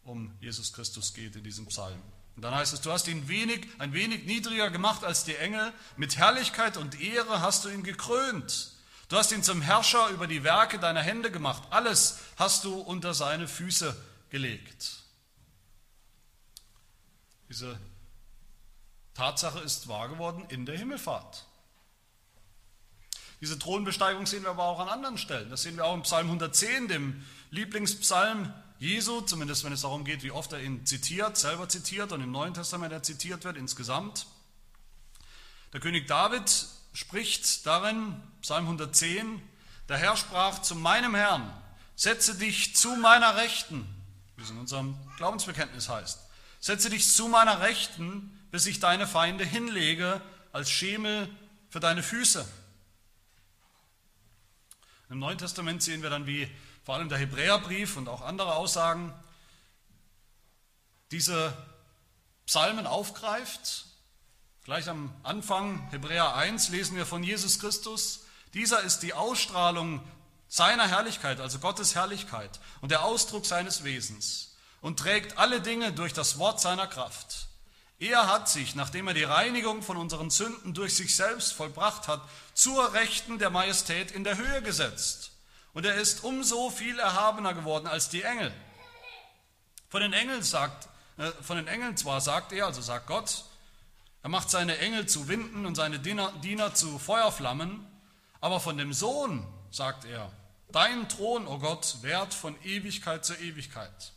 um 0.04 0.34
Jesus 0.40 0.74
Christus 0.74 1.14
geht 1.14 1.36
in 1.36 1.44
diesem 1.44 1.66
Psalm. 1.68 2.02
Und 2.36 2.42
dann 2.44 2.54
heißt 2.54 2.74
es, 2.74 2.82
du 2.82 2.92
hast 2.92 3.08
ihn 3.08 3.28
wenig, 3.28 3.68
ein 3.78 3.94
wenig 3.94 4.26
niedriger 4.26 4.70
gemacht 4.70 5.04
als 5.04 5.24
die 5.24 5.36
Engel, 5.36 5.72
mit 5.98 6.18
Herrlichkeit 6.18 6.78
und 6.78 7.00
Ehre 7.00 7.42
hast 7.42 7.66
du 7.66 7.70
ihn 7.70 7.84
gekrönt. 7.84 8.72
Du 9.10 9.18
hast 9.18 9.32
ihn 9.32 9.44
zum 9.44 9.62
Herrscher 9.62 10.10
über 10.10 10.26
die 10.26 10.44
Werke 10.44 10.80
deiner 10.80 11.02
Hände 11.02 11.30
gemacht. 11.30 11.64
Alles 11.70 12.20
hast 12.38 12.64
du 12.64 12.80
unter 12.80 13.14
seine 13.14 13.48
Füße 13.48 13.96
gelegt. 14.30 15.04
Diese 17.50 17.80
Tatsache 19.14 19.60
ist 19.60 19.88
wahr 19.88 20.10
geworden 20.10 20.44
in 20.50 20.66
der 20.66 20.78
Himmelfahrt. 20.78 21.46
Diese 23.44 23.60
Thronbesteigung 23.60 24.26
sehen 24.26 24.44
wir 24.44 24.52
aber 24.52 24.64
auch 24.64 24.80
an 24.80 24.88
anderen 24.88 25.18
Stellen. 25.18 25.50
Das 25.50 25.64
sehen 25.64 25.76
wir 25.76 25.84
auch 25.84 25.94
im 25.94 26.04
Psalm 26.04 26.28
110, 26.28 26.88
dem 26.88 27.26
Lieblingspsalm 27.52 28.54
Jesu, 28.80 29.20
zumindest 29.20 29.66
wenn 29.66 29.74
es 29.74 29.82
darum 29.82 30.06
geht, 30.06 30.24
wie 30.24 30.32
oft 30.32 30.54
er 30.54 30.62
ihn 30.62 30.86
zitiert, 30.86 31.36
selber 31.36 31.68
zitiert 31.68 32.14
und 32.14 32.22
im 32.22 32.32
Neuen 32.32 32.54
Testament 32.54 32.94
er 32.94 33.04
zitiert 33.04 33.44
wird 33.44 33.58
insgesamt. 33.58 34.28
Der 35.74 35.82
König 35.82 36.08
David 36.08 36.68
spricht 36.94 37.66
darin, 37.66 38.16
Psalm 38.42 38.64
110, 38.64 39.42
der 39.90 39.98
Herr 39.98 40.16
sprach 40.16 40.62
zu 40.62 40.76
meinem 40.76 41.14
Herrn, 41.14 41.54
setze 41.98 42.36
dich 42.36 42.78
zu 42.78 42.96
meiner 42.96 43.36
Rechten, 43.36 43.86
wie 44.38 44.44
es 44.44 44.52
in 44.52 44.58
unserem 44.58 44.96
Glaubensbekenntnis 45.18 45.90
heißt, 45.90 46.18
setze 46.62 46.90
dich 46.90 47.12
zu 47.12 47.28
meiner 47.28 47.60
Rechten, 47.60 48.40
bis 48.52 48.68
ich 48.68 48.80
deine 48.80 49.06
Feinde 49.06 49.44
hinlege 49.44 50.22
als 50.54 50.72
Schemel 50.72 51.28
für 51.70 51.82
deine 51.82 52.04
Füße. 52.04 52.48
Im 55.14 55.20
Neuen 55.20 55.38
Testament 55.38 55.84
sehen 55.84 56.02
wir 56.02 56.10
dann, 56.10 56.26
wie 56.26 56.50
vor 56.84 56.96
allem 56.96 57.08
der 57.08 57.20
Hebräerbrief 57.20 57.98
und 57.98 58.10
auch 58.10 58.24
andere 58.24 58.56
Aussagen 58.56 59.14
diese 61.12 61.56
Psalmen 62.48 62.88
aufgreift. 62.88 63.86
Gleich 64.64 64.90
am 64.90 65.14
Anfang 65.22 65.88
Hebräer 65.92 66.36
1 66.36 66.70
lesen 66.70 66.98
wir 66.98 67.06
von 67.06 67.22
Jesus 67.22 67.60
Christus. 67.60 68.26
Dieser 68.56 68.82
ist 68.82 69.02
die 69.02 69.14
Ausstrahlung 69.14 70.02
seiner 70.48 70.88
Herrlichkeit, 70.88 71.40
also 71.40 71.60
Gottes 71.60 71.94
Herrlichkeit 71.94 72.60
und 72.82 72.90
der 72.90 73.04
Ausdruck 73.04 73.46
seines 73.46 73.84
Wesens 73.84 74.58
und 74.82 74.98
trägt 74.98 75.38
alle 75.38 75.62
Dinge 75.62 75.94
durch 75.94 76.14
das 76.14 76.40
Wort 76.40 76.60
seiner 76.60 76.88
Kraft. 76.88 77.50
Er 78.00 78.28
hat 78.28 78.50
sich, 78.50 78.76
nachdem 78.76 79.08
er 79.08 79.14
die 79.14 79.24
Reinigung 79.24 79.82
von 79.82 79.98
unseren 79.98 80.30
Sünden 80.30 80.74
durch 80.74 80.96
sich 80.96 81.16
selbst 81.16 81.54
vollbracht 81.54 82.08
hat, 82.08 82.22
zur 82.54 82.94
Rechten 82.94 83.40
der 83.40 83.50
Majestät 83.50 84.12
in 84.12 84.24
der 84.24 84.38
Höhe 84.38 84.62
gesetzt 84.62 85.34
und 85.74 85.86
er 85.86 85.96
ist 85.96 86.24
umso 86.24 86.70
viel 86.70 87.00
erhabener 87.00 87.54
geworden 87.54 87.88
als 87.88 88.10
die 88.10 88.22
Engel. 88.22 88.54
Von 89.90 90.02
den 90.02 90.14
Engeln 90.14 90.44
sagt, 90.44 90.88
äh, 91.18 91.32
von 91.42 91.58
den 91.58 91.68
Engeln 91.68 91.98
zwar 91.98 92.22
sagt 92.22 92.52
er, 92.52 92.68
also 92.68 92.82
sagt 92.82 93.08
Gott, 93.08 93.46
er 94.22 94.30
macht 94.30 94.50
seine 94.50 94.78
Engel 94.78 95.08
zu 95.08 95.28
Winden 95.28 95.66
und 95.66 95.76
seine 95.76 96.00
Diener, 96.00 96.32
Diener 96.44 96.74
zu 96.74 96.98
Feuerflammen, 96.98 97.86
aber 98.40 98.60
von 98.60 98.78
dem 98.78 98.94
Sohn 98.94 99.46
sagt 99.70 100.06
er, 100.06 100.32
dein 100.72 101.10
Thron, 101.10 101.48
o 101.48 101.54
oh 101.56 101.60
Gott, 101.60 101.98
währt 102.02 102.34
von 102.34 102.56
Ewigkeit 102.64 103.26
zu 103.26 103.36
Ewigkeit. 103.36 104.13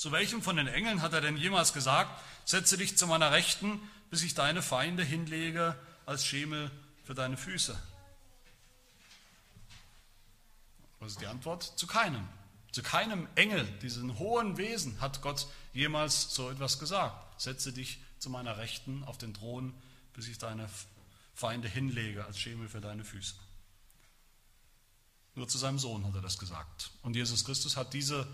Zu 0.00 0.12
welchem 0.12 0.40
von 0.40 0.56
den 0.56 0.66
Engeln 0.66 1.02
hat 1.02 1.12
er 1.12 1.20
denn 1.20 1.36
jemals 1.36 1.74
gesagt, 1.74 2.24
setze 2.46 2.78
dich 2.78 2.96
zu 2.96 3.06
meiner 3.06 3.32
Rechten, 3.32 3.78
bis 4.08 4.22
ich 4.22 4.32
deine 4.32 4.62
Feinde 4.62 5.04
hinlege 5.04 5.78
als 6.06 6.24
Schemel 6.24 6.70
für 7.04 7.12
deine 7.12 7.36
Füße? 7.36 7.78
Was 11.00 11.12
ist 11.12 11.20
die 11.20 11.26
Antwort? 11.26 11.64
Zu 11.76 11.86
keinem. 11.86 12.26
Zu 12.72 12.82
keinem 12.82 13.28
Engel, 13.34 13.66
diesen 13.82 14.18
hohen 14.18 14.56
Wesen, 14.56 14.98
hat 15.02 15.20
Gott 15.20 15.46
jemals 15.74 16.34
so 16.34 16.48
etwas 16.48 16.78
gesagt. 16.78 17.38
Setze 17.38 17.70
dich 17.70 17.98
zu 18.18 18.30
meiner 18.30 18.56
Rechten 18.56 19.04
auf 19.04 19.18
den 19.18 19.34
Thron, 19.34 19.74
bis 20.14 20.28
ich 20.28 20.38
deine 20.38 20.66
Feinde 21.34 21.68
hinlege 21.68 22.24
als 22.24 22.38
Schemel 22.38 22.70
für 22.70 22.80
deine 22.80 23.04
Füße. 23.04 23.34
Nur 25.34 25.46
zu 25.46 25.58
seinem 25.58 25.78
Sohn 25.78 26.06
hat 26.06 26.14
er 26.14 26.22
das 26.22 26.38
gesagt. 26.38 26.90
Und 27.02 27.16
Jesus 27.16 27.44
Christus 27.44 27.76
hat 27.76 27.92
diese 27.92 28.26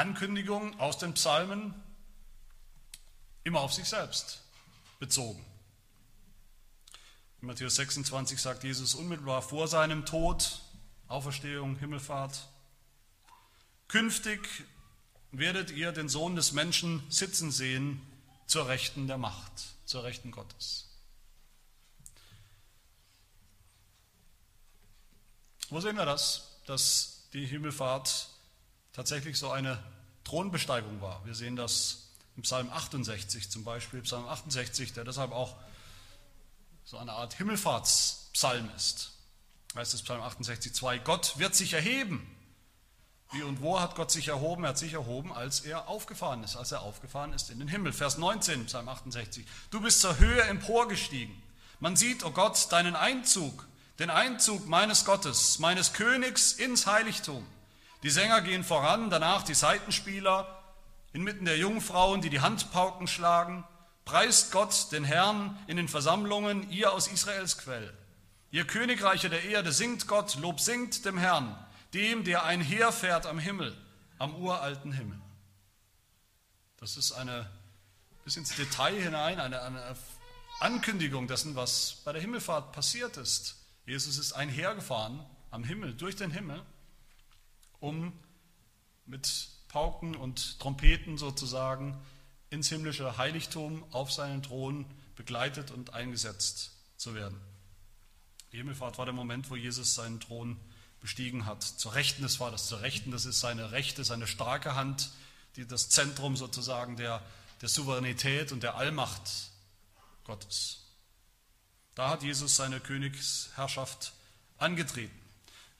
Ankündigung 0.00 0.80
aus 0.80 0.96
den 0.96 1.12
Psalmen 1.12 1.74
immer 3.44 3.60
auf 3.60 3.74
sich 3.74 3.86
selbst 3.86 4.40
bezogen. 4.98 5.44
In 7.42 7.48
Matthäus 7.48 7.74
26 7.74 8.40
sagt 8.40 8.64
Jesus 8.64 8.94
unmittelbar 8.94 9.42
vor 9.42 9.68
seinem 9.68 10.06
Tod, 10.06 10.62
Auferstehung, 11.06 11.76
Himmelfahrt. 11.76 12.48
Künftig 13.88 14.40
werdet 15.32 15.70
ihr 15.70 15.92
den 15.92 16.08
Sohn 16.08 16.34
des 16.34 16.52
Menschen 16.52 17.02
sitzen 17.10 17.50
sehen 17.50 18.00
zur 18.46 18.68
Rechten 18.68 19.06
der 19.06 19.18
Macht, 19.18 19.52
zur 19.84 20.02
Rechten 20.04 20.30
Gottes. 20.30 20.88
Wo 25.68 25.78
sehen 25.78 25.96
wir 25.96 26.06
das, 26.06 26.56
dass 26.64 27.28
die 27.34 27.44
Himmelfahrt 27.44 28.29
tatsächlich 28.92 29.38
so 29.38 29.50
eine 29.50 29.82
Thronbesteigung 30.24 31.00
war? 31.00 31.24
Wir 31.24 31.34
sehen 31.34 31.56
das 31.56 32.10
im 32.36 32.42
Psalm 32.42 32.70
68 32.70 33.50
zum 33.50 33.64
Beispiel, 33.64 34.02
Psalm 34.02 34.26
68, 34.26 34.92
der 34.92 35.04
deshalb 35.04 35.32
auch 35.32 35.56
so 36.84 36.98
eine 36.98 37.12
Art 37.12 37.34
Himmelfahrtspsalm 37.34 38.70
ist 38.76 39.12
heißt 39.74 39.94
es 39.94 40.02
Psalm 40.02 40.22
68, 40.22 40.74
2, 40.74 40.98
Gott 40.98 41.38
wird 41.38 41.54
sich 41.54 41.72
erheben. 41.72 42.26
Wie 43.32 43.42
und 43.42 43.62
wo 43.62 43.78
hat 43.78 43.94
Gott 43.94 44.10
sich 44.10 44.26
erhoben? 44.28 44.64
Er 44.64 44.70
hat 44.70 44.78
sich 44.78 44.92
erhoben, 44.92 45.32
als 45.32 45.60
er 45.60 45.86
aufgefahren 45.86 46.42
ist, 46.42 46.56
als 46.56 46.72
er 46.72 46.82
aufgefahren 46.82 47.32
ist 47.32 47.50
in 47.50 47.60
den 47.60 47.68
Himmel. 47.68 47.92
Vers 47.92 48.18
19, 48.18 48.66
Psalm 48.66 48.88
68. 48.88 49.46
Du 49.70 49.80
bist 49.80 50.00
zur 50.00 50.18
Höhe 50.18 50.42
emporgestiegen. 50.42 51.40
Man 51.78 51.94
sieht, 51.94 52.24
o 52.24 52.28
oh 52.28 52.30
Gott, 52.32 52.72
deinen 52.72 52.96
Einzug, 52.96 53.68
den 54.00 54.10
Einzug 54.10 54.66
meines 54.66 55.04
Gottes, 55.04 55.60
meines 55.60 55.92
Königs 55.92 56.52
ins 56.52 56.86
Heiligtum. 56.86 57.46
Die 58.02 58.10
Sänger 58.10 58.40
gehen 58.40 58.64
voran, 58.64 59.10
danach 59.10 59.42
die 59.42 59.54
Seitenspieler, 59.54 60.62
inmitten 61.12 61.44
der 61.44 61.58
Jungfrauen, 61.58 62.22
die 62.22 62.30
die 62.30 62.40
Handpauken 62.40 63.06
schlagen. 63.06 63.64
Preist 64.04 64.52
Gott, 64.52 64.90
den 64.92 65.04
Herrn, 65.04 65.58
in 65.66 65.76
den 65.76 65.88
Versammlungen, 65.88 66.70
ihr 66.70 66.92
aus 66.92 67.08
Israels 67.08 67.58
Quell. 67.58 67.92
Ihr 68.50 68.66
Königreiche 68.66 69.28
der 69.28 69.44
Erde, 69.44 69.72
singt 69.72 70.08
Gott, 70.08 70.36
Lob 70.36 70.60
singt 70.60 71.04
dem 71.04 71.18
Herrn, 71.18 71.56
dem, 71.94 72.24
der 72.24 72.44
einherfährt 72.44 73.26
am 73.26 73.38
Himmel, 73.38 73.76
am 74.18 74.34
uralten 74.34 74.92
Himmel. 74.92 75.20
Das 76.78 76.96
ist 76.96 77.12
eine, 77.12 77.48
bis 78.24 78.36
ins 78.36 78.56
Detail 78.56 79.00
hinein, 79.00 79.38
eine, 79.38 79.62
eine 79.62 79.96
Ankündigung 80.60 81.28
dessen, 81.28 81.54
was 81.54 82.02
bei 82.04 82.12
der 82.12 82.22
Himmelfahrt 82.22 82.72
passiert 82.72 83.18
ist. 83.18 83.56
Jesus 83.86 84.18
ist 84.18 84.32
einhergefahren 84.32 85.24
am 85.50 85.64
Himmel, 85.64 85.94
durch 85.94 86.16
den 86.16 86.30
Himmel, 86.30 86.62
um 87.80 88.12
mit 89.06 89.48
Pauken 89.68 90.14
und 90.14 90.58
Trompeten 90.60 91.18
sozusagen 91.18 91.96
ins 92.50 92.68
himmlische 92.68 93.16
Heiligtum 93.16 93.84
auf 93.92 94.12
seinen 94.12 94.42
Thron 94.42 94.84
begleitet 95.16 95.70
und 95.70 95.94
eingesetzt 95.94 96.72
zu 96.96 97.14
werden. 97.14 97.40
Die 98.52 98.56
Himmelfahrt 98.56 98.98
war 98.98 99.04
der 99.04 99.14
Moment, 99.14 99.50
wo 99.50 99.56
Jesus 99.56 99.94
seinen 99.94 100.20
Thron 100.20 100.58
bestiegen 101.00 101.46
hat. 101.46 101.62
Zur 101.62 101.94
Rechten, 101.94 102.22
war 102.40 102.50
das 102.50 102.66
zur 102.66 102.82
Rechten, 102.82 103.10
das 103.10 103.24
ist 103.24 103.40
seine 103.40 103.72
rechte, 103.72 104.04
seine 104.04 104.26
starke 104.26 104.74
Hand, 104.74 105.10
die 105.56 105.66
das 105.66 105.88
Zentrum 105.88 106.36
sozusagen 106.36 106.96
der, 106.96 107.22
der 107.60 107.68
Souveränität 107.68 108.52
und 108.52 108.62
der 108.62 108.76
Allmacht 108.76 109.50
Gottes. 110.24 110.84
Da 111.94 112.10
hat 112.10 112.22
Jesus 112.22 112.56
seine 112.56 112.80
Königsherrschaft 112.80 114.12
angetreten. 114.58 115.19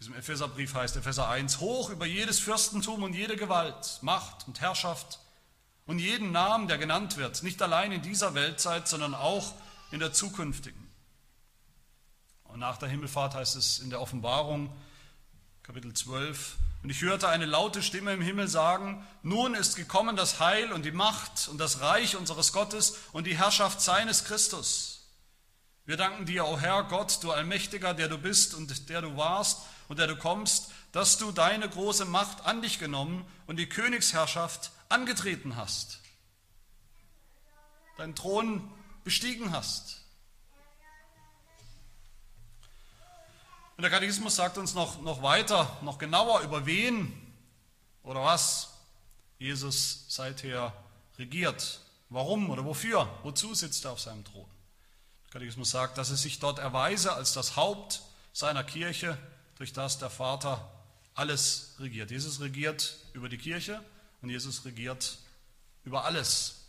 Diesem 0.00 0.14
Epheserbrief 0.14 0.74
heißt 0.74 0.96
Epheser 0.96 1.28
1, 1.28 1.60
hoch 1.60 1.90
über 1.90 2.06
jedes 2.06 2.40
Fürstentum 2.40 3.02
und 3.02 3.12
jede 3.12 3.36
Gewalt, 3.36 3.98
Macht 4.00 4.48
und 4.48 4.58
Herrschaft 4.62 5.18
und 5.84 5.98
jeden 5.98 6.32
Namen, 6.32 6.68
der 6.68 6.78
genannt 6.78 7.18
wird, 7.18 7.42
nicht 7.42 7.60
allein 7.60 7.92
in 7.92 8.00
dieser 8.00 8.34
Weltzeit, 8.34 8.88
sondern 8.88 9.14
auch 9.14 9.52
in 9.90 10.00
der 10.00 10.14
zukünftigen. 10.14 10.88
Und 12.44 12.60
nach 12.60 12.78
der 12.78 12.88
Himmelfahrt 12.88 13.34
heißt 13.34 13.56
es 13.56 13.78
in 13.78 13.90
der 13.90 14.00
Offenbarung, 14.00 14.74
Kapitel 15.62 15.92
12, 15.92 16.56
und 16.82 16.88
ich 16.88 17.02
hörte 17.02 17.28
eine 17.28 17.44
laute 17.44 17.82
Stimme 17.82 18.14
im 18.14 18.22
Himmel 18.22 18.48
sagen, 18.48 19.06
nun 19.22 19.54
ist 19.54 19.76
gekommen 19.76 20.16
das 20.16 20.40
Heil 20.40 20.72
und 20.72 20.86
die 20.86 20.92
Macht 20.92 21.48
und 21.48 21.58
das 21.58 21.82
Reich 21.82 22.16
unseres 22.16 22.54
Gottes 22.54 22.96
und 23.12 23.26
die 23.26 23.36
Herrschaft 23.36 23.82
seines 23.82 24.24
Christus. 24.24 25.10
Wir 25.84 25.98
danken 25.98 26.24
dir, 26.24 26.46
o 26.46 26.58
Herr 26.58 26.84
Gott, 26.84 27.18
du 27.22 27.32
Allmächtiger, 27.32 27.92
der 27.92 28.08
du 28.08 28.16
bist 28.16 28.54
und 28.54 28.88
der 28.88 29.02
du 29.02 29.14
warst 29.18 29.58
und 29.90 29.98
der 29.98 30.06
du 30.06 30.14
kommst, 30.14 30.70
dass 30.92 31.18
du 31.18 31.32
deine 31.32 31.68
große 31.68 32.04
Macht 32.04 32.46
an 32.46 32.62
dich 32.62 32.78
genommen 32.78 33.26
und 33.48 33.56
die 33.56 33.68
Königsherrschaft 33.68 34.70
angetreten 34.88 35.56
hast, 35.56 35.98
deinen 37.98 38.14
Thron 38.14 38.70
bestiegen 39.02 39.50
hast. 39.50 40.02
Und 43.76 43.82
der 43.82 43.90
Katechismus 43.90 44.36
sagt 44.36 44.58
uns 44.58 44.74
noch, 44.74 45.02
noch 45.02 45.24
weiter, 45.24 45.76
noch 45.82 45.98
genauer, 45.98 46.42
über 46.42 46.66
wen 46.66 47.12
oder 48.04 48.22
was 48.22 48.74
Jesus 49.40 50.04
seither 50.08 50.72
regiert. 51.18 51.80
Warum 52.10 52.50
oder 52.50 52.64
wofür? 52.64 53.12
Wozu 53.24 53.54
sitzt 53.56 53.84
er 53.86 53.90
auf 53.90 54.00
seinem 54.00 54.24
Thron? 54.24 54.48
Der 55.24 55.32
Katechismus 55.32 55.72
sagt, 55.72 55.98
dass 55.98 56.10
es 56.10 56.22
sich 56.22 56.38
dort 56.38 56.60
erweise 56.60 57.12
als 57.12 57.32
das 57.32 57.56
Haupt 57.56 58.02
seiner 58.32 58.62
Kirche, 58.62 59.18
durch 59.60 59.74
das 59.74 59.98
der 59.98 60.08
Vater 60.08 60.72
alles 61.12 61.74
regiert. 61.80 62.10
Jesus 62.10 62.40
regiert 62.40 62.96
über 63.12 63.28
die 63.28 63.36
Kirche 63.36 63.84
und 64.22 64.30
Jesus 64.30 64.64
regiert 64.64 65.18
über 65.84 66.06
alles. 66.06 66.62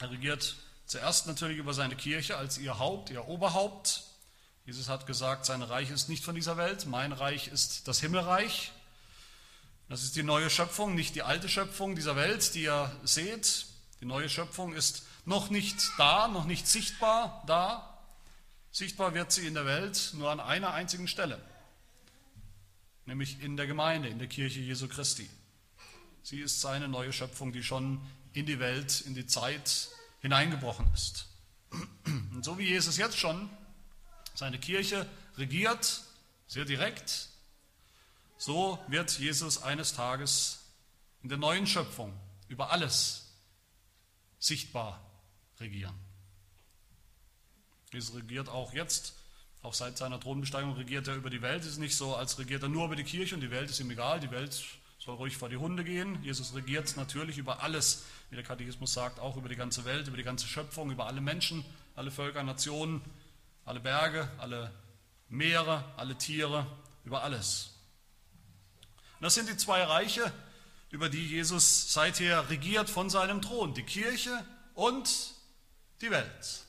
Er 0.00 0.10
regiert 0.10 0.56
zuerst 0.86 1.28
natürlich 1.28 1.56
über 1.56 1.72
seine 1.74 1.94
Kirche 1.94 2.36
als 2.36 2.58
ihr 2.58 2.80
Haupt, 2.80 3.10
ihr 3.10 3.28
Oberhaupt, 3.28 4.02
Jesus 4.64 4.88
hat 4.88 5.06
gesagt, 5.06 5.46
sein 5.46 5.62
Reich 5.62 5.90
ist 5.90 6.08
nicht 6.08 6.24
von 6.24 6.34
dieser 6.34 6.56
Welt, 6.56 6.86
mein 6.86 7.12
Reich 7.12 7.46
ist 7.46 7.86
das 7.86 8.00
Himmelreich. 8.00 8.72
Das 9.88 10.02
ist 10.02 10.16
die 10.16 10.24
neue 10.24 10.50
Schöpfung, 10.50 10.96
nicht 10.96 11.14
die 11.14 11.22
alte 11.22 11.48
Schöpfung 11.48 11.94
dieser 11.94 12.16
Welt, 12.16 12.56
die 12.56 12.64
ihr 12.64 12.90
seht. 13.04 13.66
Die 14.00 14.04
neue 14.04 14.28
Schöpfung 14.28 14.72
ist 14.72 15.04
noch 15.24 15.48
nicht 15.48 15.76
da, 15.96 16.26
noch 16.26 16.44
nicht 16.44 16.66
sichtbar 16.66 17.44
da. 17.46 18.00
Sichtbar 18.72 19.14
wird 19.14 19.30
sie 19.30 19.46
in 19.46 19.54
der 19.54 19.64
Welt 19.64 20.10
nur 20.14 20.28
an 20.32 20.40
einer 20.40 20.72
einzigen 20.72 21.06
Stelle, 21.06 21.40
nämlich 23.08 23.42
in 23.42 23.56
der 23.56 23.66
Gemeinde, 23.66 24.08
in 24.08 24.18
der 24.18 24.28
Kirche 24.28 24.60
Jesu 24.60 24.86
Christi. 24.86 25.28
Sie 26.22 26.40
ist 26.40 26.60
seine 26.60 26.88
neue 26.88 27.12
Schöpfung, 27.12 27.52
die 27.52 27.62
schon 27.62 28.00
in 28.34 28.44
die 28.44 28.58
Welt, 28.58 29.00
in 29.00 29.14
die 29.14 29.26
Zeit 29.26 29.88
hineingebrochen 30.20 30.88
ist. 30.92 31.26
Und 32.04 32.44
so 32.44 32.58
wie 32.58 32.66
Jesus 32.66 32.98
jetzt 32.98 33.18
schon 33.18 33.48
seine 34.34 34.58
Kirche 34.60 35.06
regiert, 35.38 36.02
sehr 36.46 36.66
direkt, 36.66 37.30
so 38.36 38.78
wird 38.88 39.18
Jesus 39.18 39.62
eines 39.62 39.94
Tages 39.94 40.60
in 41.22 41.30
der 41.30 41.38
neuen 41.38 41.66
Schöpfung 41.66 42.12
über 42.48 42.70
alles 42.70 43.32
sichtbar 44.38 45.00
regieren. 45.58 45.94
Jesus 47.90 48.14
regiert 48.14 48.50
auch 48.50 48.74
jetzt, 48.74 49.14
auch 49.62 49.74
seit 49.74 49.98
seiner 49.98 50.20
Thronbesteigung 50.20 50.74
regiert 50.74 51.08
er 51.08 51.16
über 51.16 51.30
die 51.30 51.42
Welt. 51.42 51.62
Es 51.62 51.72
ist 51.72 51.78
nicht 51.78 51.96
so, 51.96 52.14
als 52.14 52.38
regiert 52.38 52.62
er 52.62 52.68
nur 52.68 52.86
über 52.86 52.96
die 52.96 53.04
Kirche 53.04 53.34
und 53.34 53.40
die 53.40 53.50
Welt 53.50 53.70
ist 53.70 53.80
ihm 53.80 53.90
egal, 53.90 54.20
die 54.20 54.30
Welt 54.30 54.64
soll 54.98 55.16
ruhig 55.16 55.36
vor 55.36 55.48
die 55.48 55.56
Hunde 55.56 55.84
gehen. 55.84 56.22
Jesus 56.22 56.54
regiert 56.54 56.96
natürlich 56.96 57.38
über 57.38 57.62
alles, 57.62 58.04
wie 58.30 58.36
der 58.36 58.44
Katechismus 58.44 58.92
sagt, 58.92 59.18
auch 59.20 59.36
über 59.36 59.48
die 59.48 59.56
ganze 59.56 59.84
Welt, 59.84 60.06
über 60.06 60.16
die 60.16 60.22
ganze 60.22 60.46
Schöpfung, 60.46 60.90
über 60.90 61.06
alle 61.06 61.20
Menschen, 61.20 61.64
alle 61.96 62.10
Völker, 62.10 62.42
Nationen, 62.42 63.00
alle 63.64 63.80
Berge, 63.80 64.28
alle 64.38 64.72
Meere, 65.28 65.84
alle 65.96 66.16
Tiere, 66.16 66.66
über 67.04 67.22
alles. 67.22 67.70
Und 69.18 69.24
das 69.24 69.34
sind 69.34 69.48
die 69.48 69.56
zwei 69.56 69.82
Reiche, 69.82 70.32
über 70.90 71.08
die 71.08 71.26
Jesus 71.26 71.92
seither 71.92 72.48
regiert 72.48 72.88
von 72.88 73.10
seinem 73.10 73.42
Thron, 73.42 73.74
die 73.74 73.82
Kirche 73.82 74.44
und 74.74 75.34
die 76.00 76.10
Welt. 76.10 76.64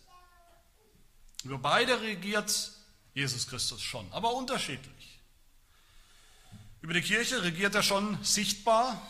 Über 1.43 1.57
beide 1.57 2.01
regiert 2.01 2.71
Jesus 3.13 3.47
Christus 3.47 3.81
schon, 3.81 4.11
aber 4.11 4.33
unterschiedlich. 4.33 5.19
Über 6.81 6.93
die 6.93 7.01
Kirche 7.01 7.43
regiert 7.43 7.75
er 7.75 7.83
schon 7.83 8.23
sichtbar, 8.23 9.01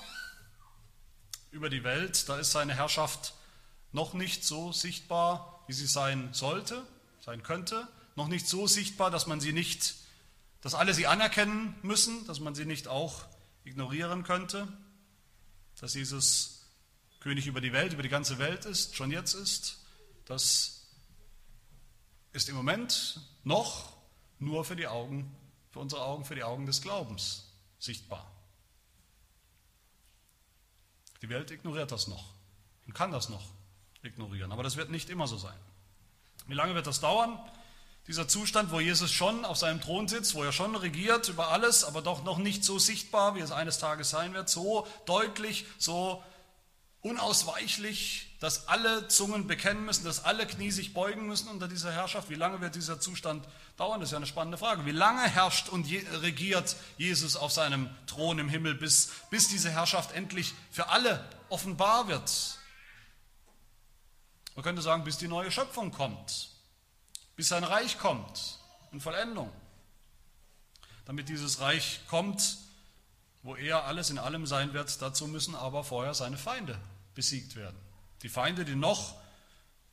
über 1.52 1.70
die 1.70 1.84
Welt, 1.84 2.28
da 2.30 2.38
ist 2.38 2.52
seine 2.52 2.76
Herrschaft 2.76 3.34
noch 3.92 4.14
nicht 4.14 4.44
so 4.44 4.72
sichtbar, 4.72 5.64
wie 5.68 5.74
sie 5.74 5.88
sein 5.88 6.30
sollte 6.34 6.86
sein 7.30 7.44
könnte, 7.44 7.88
noch 8.16 8.28
nicht 8.28 8.48
so 8.48 8.66
sichtbar, 8.66 9.12
dass 9.12 9.28
man 9.28 9.40
sie 9.40 9.54
nicht, 9.54 9.96
dass 10.62 10.74
alle 10.74 10.94
sie 10.94 11.06
anerkennen 11.06 11.76
müssen, 11.84 12.26
dass 12.28 12.40
man 12.40 12.56
sie 12.56 12.66
nicht 12.66 12.88
auch 12.88 13.24
ignorieren 13.64 14.24
könnte, 14.24 14.68
dass 15.80 15.94
Jesus 15.94 16.66
König 17.20 17.48
über 17.48 17.62
die 17.62 17.74
Welt, 17.74 17.94
über 17.94 18.04
die 18.04 18.10
ganze 18.10 18.40
Welt 18.40 18.66
ist, 18.66 18.96
schon 18.96 19.12
jetzt 19.12 19.34
ist, 19.34 19.80
das 20.26 20.79
ist 22.32 22.50
im 22.50 22.56
Moment 22.56 23.22
noch 23.44 23.94
nur 24.39 24.63
für 24.63 24.76
die 24.76 24.88
Augen, 24.88 25.36
für 25.72 25.80
unsere 25.80 26.02
Augen, 26.02 26.26
für 26.26 26.36
die 26.36 26.44
Augen 26.44 26.65
des 26.65 26.82
Glaubens 26.82 27.52
sichtbar. 27.80 28.30
Die 31.22 31.30
Welt 31.30 31.52
ignoriert 31.52 31.92
das 31.92 32.08
noch 32.08 32.34
und 32.86 32.94
kann 32.94 33.12
das 33.12 33.30
noch 33.30 33.46
ignorieren, 34.04 34.52
aber 34.52 34.63
das 34.63 34.78
wird 34.78 34.89
nicht 34.89 35.10
immer 35.10 35.28
so 35.28 35.38
sein. 35.38 35.58
Wie 36.48 36.54
lange 36.54 36.76
wird 36.76 36.88
das 36.88 37.02
dauern? 37.02 37.38
Dieser 38.08 38.28
Zustand, 38.28 38.72
wo 38.72 38.80
Jesus 38.80 39.12
schon 39.12 39.46
auf 39.46 39.58
seinem 39.58 39.82
Thron 39.82 40.08
sitzt, 40.08 40.34
wo 40.34 40.44
er 40.44 40.52
schon 40.52 40.76
regiert 40.76 41.28
über 41.28 41.50
alles, 41.50 41.84
aber 41.84 42.02
doch 42.02 42.24
noch 42.24 42.38
nicht 42.38 42.63
so 42.63 42.80
sichtbar, 42.80 43.36
wie 43.36 43.42
es 43.42 43.52
eines 43.52 43.78
Tages 43.78 44.10
sein 44.10 44.34
wird, 44.34 44.50
so 44.50 44.88
deutlich, 45.06 45.65
so 45.78 46.24
unausweichlich, 47.02 48.29
dass 48.39 48.69
alle 48.69 49.08
Zungen 49.10 49.47
bekennen 49.47 49.84
müssen, 49.84 50.06
dass 50.06 50.23
alle 50.23 50.47
Knie 50.47 50.71
sich 50.71 50.93
beugen 50.93 51.28
müssen 51.28 51.49
unter 51.49 51.67
dieser 51.67 51.91
Herrschaft. 51.91 52.30
Wie 52.30 52.36
lange 52.36 52.62
wird 52.62 52.75
dieser 52.75 52.99
Zustand 52.99 53.45
dauern? 53.75 53.99
Das 53.99 54.10
ist 54.10 54.12
ja 54.13 54.17
eine 54.17 54.28
spannende 54.28 54.58
Frage. 54.58 54.86
Wie 54.86 54.91
lange 54.91 55.23
herrscht 55.23 55.67
und 55.67 55.86
regiert 56.21 56.78
Jesus 56.97 57.36
auf 57.36 57.52
seinem 57.52 57.89
Thron 58.08 58.39
im 58.39 58.47
Himmel, 58.47 58.75
bis, 58.75 59.12
bis 59.30 59.49
diese 59.49 59.69
Herrschaft 59.69 60.13
endlich 60.13 60.54
für 60.71 60.88
alle 60.88 61.28
offenbar 61.49 62.08
wird? 62.08 62.58
Man 64.56 64.63
könnte 64.63 64.82
sagen, 64.82 65.04
bis 65.04 65.17
die 65.17 65.28
neue 65.28 65.52
Schöpfung 65.52 65.91
kommt, 65.91 66.49
bis 67.36 67.49
sein 67.49 67.65
Reich 67.65 67.97
kommt 67.97 68.60
in 68.93 69.02
Vollendung. 69.02 69.52
Damit 71.06 71.28
dieses 71.28 71.60
Reich 71.60 72.02
kommt, 72.08 72.58
wo 73.43 73.56
er 73.56 73.84
alles 73.84 74.10
in 74.10 74.17
allem 74.17 74.45
sein 74.45 74.73
wird, 74.73 75.02
dazu 75.02 75.28
müssen 75.28 75.56
aber 75.56 75.84
vorher 75.84 76.13
seine 76.13 76.38
Feinde 76.38 76.80
besiegt 77.15 77.56
werden. 77.56 77.88
Die 78.21 78.29
Feinde, 78.29 78.65
die 78.65 78.75
noch 78.75 79.15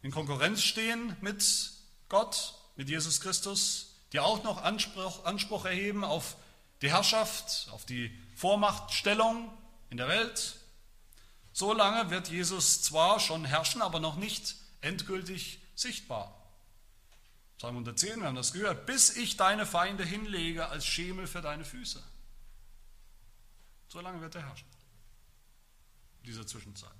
in 0.03 0.11
Konkurrenz 0.11 0.63
stehen 0.63 1.17
mit 1.21 1.71
Gott, 2.09 2.55
mit 2.77 2.89
Jesus 2.89 3.21
Christus, 3.21 3.95
die 4.13 4.21
auch 4.21 4.43
noch 4.45 4.63
Anspruch, 4.63 5.25
Anspruch 5.25 5.65
erheben 5.65 6.05
auf 6.05 6.37
die 6.83 6.91
Herrschaft, 6.91 7.69
auf 7.71 7.85
die 7.87 8.17
Vormachtstellung 8.37 9.53
in 9.91 9.97
der 9.97 10.09
Welt, 10.09 10.57
so 11.53 11.73
lange 11.73 12.11
wird 12.11 12.29
Jesus 12.29 12.83
zwar 12.83 13.19
schon 13.19 13.47
herrschen, 13.47 13.81
aber 13.81 13.99
noch 13.99 14.17
nicht 14.17 14.57
endgültig 14.83 15.59
sichtbar. 15.75 16.35
Psalm 17.57 17.77
110, 17.77 18.21
wir 18.21 18.27
haben 18.27 18.35
das 18.37 18.53
gehört, 18.53 18.85
bis 18.85 19.17
ich 19.17 19.39
deine 19.39 19.65
Feinde 19.65 20.05
hinlege 20.05 20.69
als 20.69 20.85
Schemel 20.85 21.27
für 21.27 21.41
deine 21.41 21.65
Füße. 21.65 22.03
So 23.89 24.01
lange 24.01 24.21
wird 24.21 24.35
er 24.35 24.47
herrschen. 24.47 24.69
In 26.21 26.27
dieser 26.27 26.47
Zwischenzeit. 26.47 26.91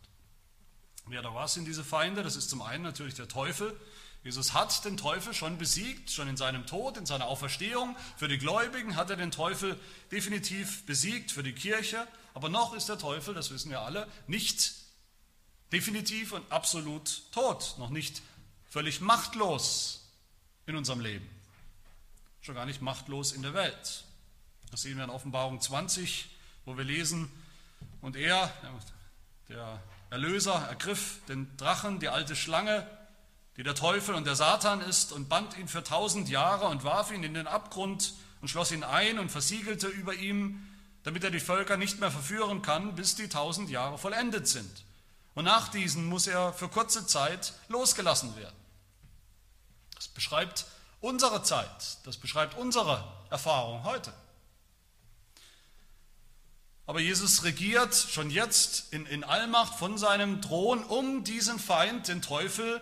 Wer 1.07 1.23
da 1.23 1.35
was 1.35 1.55
sind 1.55 1.67
diese 1.67 1.85
Feinde? 1.85 2.23
Das 2.23 2.35
ist 2.35 2.51
zum 2.51 2.63
einen 2.63 2.83
natürlich 2.83 3.15
der 3.15 3.29
Teufel. 3.29 3.79
Jesus 4.25 4.55
hat 4.55 4.85
den 4.85 4.97
Teufel 4.97 5.33
schon 5.35 5.57
besiegt, 5.57 6.11
schon 6.11 6.29
in 6.29 6.37
seinem 6.37 6.67
Tod, 6.67 6.97
in 6.97 7.07
seiner 7.07 7.27
Auferstehung. 7.27 7.97
Für 8.17 8.27
die 8.27 8.39
Gläubigen 8.39 8.97
hat 8.97 9.09
er 9.09 9.17
den 9.17 9.31
Teufel 9.31 9.79
definitiv 10.11 10.85
besiegt, 10.85 11.31
für 11.31 11.45
die 11.45 11.53
Kirche. 11.53 12.07
Aber 12.35 12.49
noch 12.49 12.75
ist 12.75 12.89
der 12.89 12.99
Teufel, 12.99 13.35
das 13.35 13.53
wissen 13.53 13.71
wir 13.71 13.83
alle, 13.83 14.09
nicht 14.27 14.75
definitiv 15.73 16.33
und 16.33 16.51
absolut 16.51 17.23
tot, 17.33 17.77
noch 17.79 17.91
nicht 17.91 18.21
völlig 18.69 19.01
machtlos 19.01 20.09
in 20.67 20.77
unserem 20.77 21.01
Leben, 21.01 21.29
schon 22.41 22.57
gar 22.57 22.67
nicht 22.67 22.83
machtlos 22.83 23.33
in 23.33 23.43
der 23.43 23.55
Welt. 23.55 24.05
Das 24.71 24.83
sehen 24.83 24.97
wir 24.97 25.05
in 25.05 25.11
Offenbarung 25.11 25.61
20, 25.61 26.29
wo 26.65 26.77
wir 26.77 26.85
lesen, 26.85 27.31
und 28.01 28.17
er, 28.17 28.53
der 29.49 29.81
Erlöser, 30.11 30.55
ergriff 30.69 31.21
den 31.29 31.57
Drachen, 31.57 31.99
die 31.99 32.09
alte 32.09 32.37
Schlange, 32.37 32.87
die 33.57 33.63
der 33.63 33.75
Teufel 33.75 34.15
und 34.15 34.27
der 34.27 34.37
Satan 34.37 34.81
ist, 34.81 35.13
und 35.13 35.29
band 35.29 35.57
ihn 35.59 35.69
für 35.69 35.83
tausend 35.83 36.29
Jahre 36.29 36.67
und 36.67 36.85
warf 36.85 37.11
ihn 37.11 37.23
in 37.23 37.35
den 37.35 37.47
Abgrund 37.47 38.15
und 38.41 38.49
schloss 38.49 38.71
ihn 38.71 38.85
ein 38.85 39.19
und 39.19 39.31
versiegelte 39.31 39.89
über 39.89 40.15
ihm, 40.15 40.67
damit 41.03 41.25
er 41.25 41.31
die 41.31 41.41
Völker 41.41 41.77
nicht 41.77 42.01
mehr 42.01 42.11
verführen 42.11 42.63
kann, 42.63 42.95
bis 42.95 43.15
die 43.15 43.29
tausend 43.29 43.71
Jahre 43.71 43.99
vollendet 43.99 44.49
sind. 44.49 44.85
Und 45.35 45.45
nach 45.45 45.69
diesen 45.69 46.07
muss 46.07 46.27
er 46.27 46.53
für 46.53 46.69
kurze 46.69 47.07
Zeit 47.07 47.53
losgelassen 47.69 48.37
werden. 48.37 48.57
Das 49.95 50.09
beschreibt 50.09 50.67
unsere 51.01 51.43
Zeit, 51.43 51.99
das 52.05 52.17
beschreibt 52.17 52.57
unsere 52.57 53.05
Erfahrung 53.31 53.85
heute. 53.85 54.13
Aber 56.87 57.01
Jesus 57.01 57.43
regiert 57.43 57.95
schon 57.95 58.31
jetzt 58.31 58.93
in, 58.93 59.07
in 59.07 59.25
Allmacht 59.25 59.75
von 59.75 59.99
seinem 59.99 60.41
Thron, 60.41 60.85
um 60.85 61.25
diesen 61.25 61.59
Feind, 61.59 62.07
den 62.07 62.23
Teufel, 62.23 62.81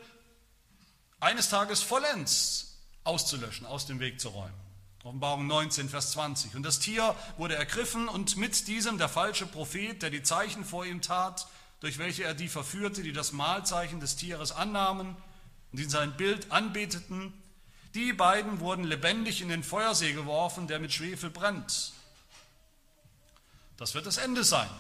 eines 1.21 1.49
Tages 1.49 1.81
vollends 1.81 2.77
auszulöschen, 3.05 3.67
aus 3.67 3.87
dem 3.87 4.01
Weg 4.01 4.21
zu 4.21 4.29
räumen. 4.29 4.65
Offenbarung 5.05 5.47
19, 5.47 5.89
Vers 5.89 6.13
20. 6.13 6.55
Und 6.55 6.63
das 6.63 6.81
Tier 6.81 7.15
wurde 7.37 7.57
ergriffen 7.57 8.09
und 8.09 8.37
mit 8.37 8.69
diesem 8.69 8.99
der 8.99 9.09
falsche 9.09 9.47
Prophet, 9.47 10.03
der 10.03 10.11
die 10.11 10.23
Zeichen 10.23 10.65
vor 10.65 10.85
ihm 10.85 11.03
tat, 11.03 11.47
durch 11.81 11.99
welche 11.99 12.25
er 12.25 12.35
die 12.35 12.49
verführte, 12.49 13.03
die 13.03 13.13
das 13.13 13.33
Mahlzeichen 13.33 14.01
des 14.01 14.17
Tieres 14.17 14.53
annahmen 14.53 15.17
und 15.73 15.81
in 15.81 15.91
sein 15.91 16.17
Bild 16.17 16.53
anbeteten, 16.53 17.33
die 17.95 18.13
beiden 18.13 18.61
wurden 18.61 18.85
lebendig 18.85 19.41
in 19.41 19.49
den 19.49 19.63
Feuersee 19.63 20.13
geworfen, 20.13 20.67
der 20.67 20.79
mit 20.79 20.93
Schwefel 20.93 21.31
brennt. 21.31 21.94
Das 23.77 23.95
wird 23.95 24.07
das 24.07 24.19
Ende 24.19 24.45
sein. 24.45 24.71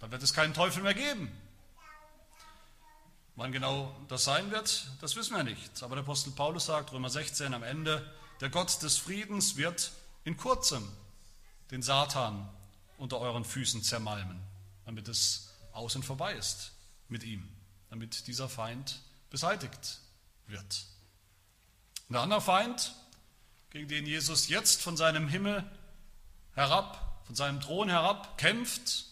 Dann 0.00 0.10
wird 0.10 0.22
es 0.22 0.34
keinen 0.34 0.54
Teufel 0.54 0.82
mehr 0.82 0.94
geben. 0.94 1.30
Wann 3.36 3.52
genau 3.52 3.94
das 4.08 4.24
sein 4.24 4.50
wird, 4.50 4.86
das 5.00 5.16
wissen 5.16 5.36
wir 5.36 5.44
nicht. 5.44 5.82
Aber 5.82 5.94
der 5.94 6.04
Apostel 6.04 6.32
Paulus 6.32 6.66
sagt, 6.66 6.92
Römer 6.92 7.08
16 7.08 7.54
am 7.54 7.62
Ende, 7.62 8.10
der 8.40 8.50
Gott 8.50 8.82
des 8.82 8.98
Friedens 8.98 9.56
wird 9.56 9.92
in 10.24 10.36
kurzem 10.36 10.86
den 11.70 11.82
Satan 11.82 12.48
unter 12.98 13.18
euren 13.18 13.44
Füßen 13.44 13.82
zermalmen, 13.82 14.40
damit 14.84 15.08
es 15.08 15.48
aus 15.72 15.96
und 15.96 16.04
vorbei 16.04 16.34
ist 16.34 16.72
mit 17.08 17.24
ihm, 17.24 17.48
damit 17.88 18.26
dieser 18.26 18.48
Feind 18.48 19.00
beseitigt 19.30 20.00
wird. 20.46 20.84
Und 22.08 22.14
der 22.14 22.22
andere 22.22 22.40
Feind, 22.42 22.94
gegen 23.70 23.88
den 23.88 24.06
Jesus 24.06 24.48
jetzt 24.48 24.82
von 24.82 24.98
seinem 24.98 25.28
Himmel 25.28 25.64
herab 26.54 27.11
von 27.32 27.36
seinem 27.36 27.60
Thron 27.62 27.88
herab 27.88 28.36
kämpft, 28.36 29.06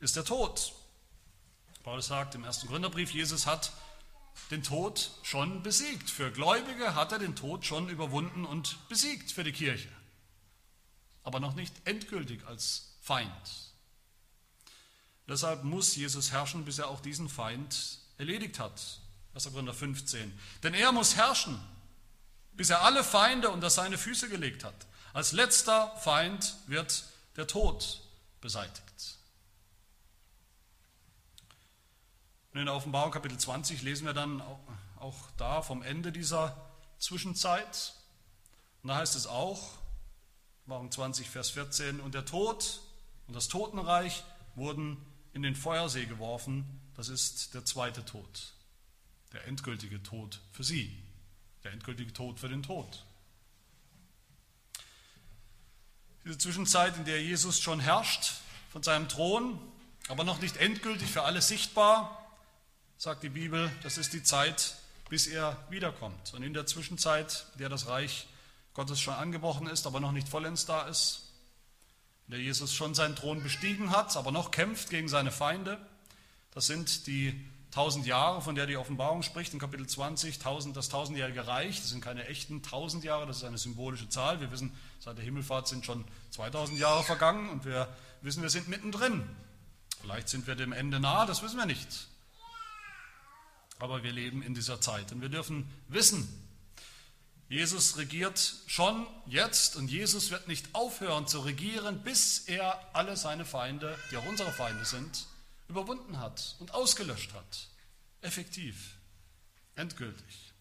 ist 0.00 0.14
der 0.14 0.26
Tod. 0.26 0.74
Paulus 1.84 2.08
sagt 2.08 2.34
im 2.34 2.44
ersten 2.44 2.68
Gründerbrief, 2.68 3.12
Jesus 3.12 3.46
hat 3.46 3.72
den 4.50 4.62
Tod 4.62 5.12
schon 5.22 5.62
besiegt. 5.62 6.10
Für 6.10 6.30
Gläubige 6.30 6.94
hat 6.94 7.12
er 7.12 7.18
den 7.18 7.34
Tod 7.34 7.64
schon 7.64 7.88
überwunden 7.88 8.44
und 8.44 8.76
besiegt 8.90 9.32
für 9.32 9.42
die 9.42 9.52
Kirche. 9.52 9.88
Aber 11.24 11.40
noch 11.40 11.54
nicht 11.54 11.72
endgültig 11.86 12.46
als 12.46 12.98
Feind. 13.00 13.32
Deshalb 15.26 15.64
muss 15.64 15.96
Jesus 15.96 16.32
herrschen, 16.32 16.66
bis 16.66 16.78
er 16.78 16.88
auch 16.88 17.00
diesen 17.00 17.30
Feind 17.30 18.00
erledigt 18.18 18.58
hat. 18.58 19.00
1. 19.32 19.50
Korinther 19.50 19.72
15. 19.72 20.38
Denn 20.62 20.74
er 20.74 20.92
muss 20.92 21.16
herrschen, 21.16 21.58
bis 22.52 22.68
er 22.68 22.82
alle 22.82 23.02
Feinde 23.02 23.48
unter 23.48 23.70
seine 23.70 23.96
Füße 23.96 24.28
gelegt 24.28 24.62
hat. 24.62 24.74
Als 25.14 25.32
letzter 25.32 25.96
Feind 25.96 26.54
wird 26.66 27.04
der 27.36 27.46
Tod 27.46 28.02
beseitigt. 28.40 29.18
Und 32.52 32.60
in 32.60 32.66
der 32.66 32.74
Offenbarung 32.74 33.10
Kapitel 33.10 33.38
20 33.38 33.82
lesen 33.82 34.06
wir 34.06 34.14
dann 34.14 34.42
auch 34.98 35.30
da 35.36 35.62
vom 35.62 35.82
Ende 35.82 36.12
dieser 36.12 36.56
Zwischenzeit. 36.98 37.94
Und 38.82 38.88
da 38.88 38.96
heißt 38.96 39.14
es 39.14 39.26
auch, 39.26 39.68
Offenbarung 40.60 40.90
20, 40.90 41.28
Vers 41.28 41.50
14, 41.50 42.00
und 42.00 42.14
der 42.14 42.24
Tod 42.24 42.80
und 43.26 43.34
das 43.34 43.48
Totenreich 43.48 44.24
wurden 44.54 44.96
in 45.32 45.42
den 45.42 45.54
Feuersee 45.54 46.06
geworfen. 46.06 46.80
Das 46.94 47.08
ist 47.08 47.54
der 47.54 47.64
zweite 47.64 48.04
Tod, 48.04 48.54
der 49.32 49.46
endgültige 49.46 50.02
Tod 50.02 50.40
für 50.52 50.64
sie, 50.64 50.96
der 51.62 51.72
endgültige 51.72 52.12
Tod 52.12 52.40
für 52.40 52.48
den 52.48 52.62
Tod. 52.62 53.05
Diese 56.26 56.38
Zwischenzeit, 56.38 56.96
in 56.96 57.04
der 57.04 57.22
Jesus 57.22 57.60
schon 57.60 57.78
herrscht 57.78 58.32
von 58.72 58.82
seinem 58.82 59.08
Thron, 59.08 59.60
aber 60.08 60.24
noch 60.24 60.40
nicht 60.40 60.56
endgültig 60.56 61.08
für 61.08 61.22
alle 61.22 61.40
sichtbar, 61.40 62.26
sagt 62.98 63.22
die 63.22 63.28
Bibel, 63.28 63.70
das 63.84 63.96
ist 63.96 64.12
die 64.12 64.24
Zeit, 64.24 64.74
bis 65.08 65.28
er 65.28 65.56
wiederkommt. 65.70 66.34
Und 66.34 66.42
in 66.42 66.52
der 66.52 66.66
Zwischenzeit, 66.66 67.46
in 67.52 67.60
der 67.60 67.68
das 67.68 67.86
Reich 67.86 68.26
Gottes 68.74 68.98
schon 68.98 69.14
angebrochen 69.14 69.68
ist, 69.68 69.86
aber 69.86 70.00
noch 70.00 70.10
nicht 70.10 70.28
vollends 70.28 70.66
da 70.66 70.88
ist, 70.88 71.30
in 72.26 72.32
der 72.32 72.40
Jesus 72.40 72.74
schon 72.74 72.96
seinen 72.96 73.14
Thron 73.14 73.44
bestiegen 73.44 73.92
hat, 73.92 74.16
aber 74.16 74.32
noch 74.32 74.50
kämpft 74.50 74.90
gegen 74.90 75.06
seine 75.06 75.30
Feinde, 75.30 75.78
das 76.50 76.66
sind 76.66 77.06
die 77.06 77.40
tausend 77.70 78.04
Jahre, 78.04 78.42
von 78.42 78.56
der 78.56 78.66
die 78.66 78.76
Offenbarung 78.76 79.22
spricht, 79.22 79.52
in 79.52 79.60
Kapitel 79.60 79.86
20, 79.86 80.38
1000, 80.38 80.76
das 80.76 80.88
tausendjährige 80.88 81.46
Reich, 81.46 81.80
das 81.82 81.90
sind 81.90 82.00
keine 82.00 82.26
echten 82.26 82.64
tausend 82.64 83.04
Jahre, 83.04 83.28
das 83.28 83.36
ist 83.36 83.44
eine 83.44 83.58
symbolische 83.58 84.08
Zahl. 84.08 84.40
Wir 84.40 84.50
wissen, 84.50 84.72
seit 84.98 85.16
der 85.16 85.24
Himmelfahrt 85.24 85.68
sind 85.68 85.84
schon 85.84 86.04
2000 86.30 86.78
Jahre 86.78 87.04
vergangen 87.04 87.48
und 87.50 87.64
wir 87.64 87.88
wissen, 88.22 88.42
wir 88.42 88.50
sind 88.50 88.68
mittendrin. 88.68 89.28
Vielleicht 90.00 90.28
sind 90.28 90.46
wir 90.46 90.54
dem 90.54 90.72
Ende 90.72 91.00
nahe, 91.00 91.26
das 91.26 91.42
wissen 91.42 91.58
wir 91.58 91.66
nicht. 91.66 92.08
Aber 93.78 94.02
wir 94.02 94.12
leben 94.12 94.42
in 94.42 94.54
dieser 94.54 94.80
Zeit 94.80 95.12
und 95.12 95.20
wir 95.20 95.28
dürfen 95.28 95.70
wissen, 95.88 96.28
Jesus 97.48 97.96
regiert 97.96 98.54
schon 98.66 99.06
jetzt 99.26 99.76
und 99.76 99.88
Jesus 99.88 100.30
wird 100.30 100.48
nicht 100.48 100.74
aufhören 100.74 101.28
zu 101.28 101.40
regieren, 101.40 102.02
bis 102.02 102.40
er 102.48 102.80
alle 102.92 103.16
seine 103.16 103.44
Feinde, 103.44 103.96
die 104.10 104.16
auch 104.16 104.26
unsere 104.26 104.50
Feinde 104.50 104.84
sind, 104.84 105.26
überwunden 105.68 106.18
hat 106.18 106.56
und 106.58 106.74
ausgelöscht 106.74 107.32
hat. 107.34 107.68
Effektiv, 108.20 108.96
endgültig. 109.76 110.52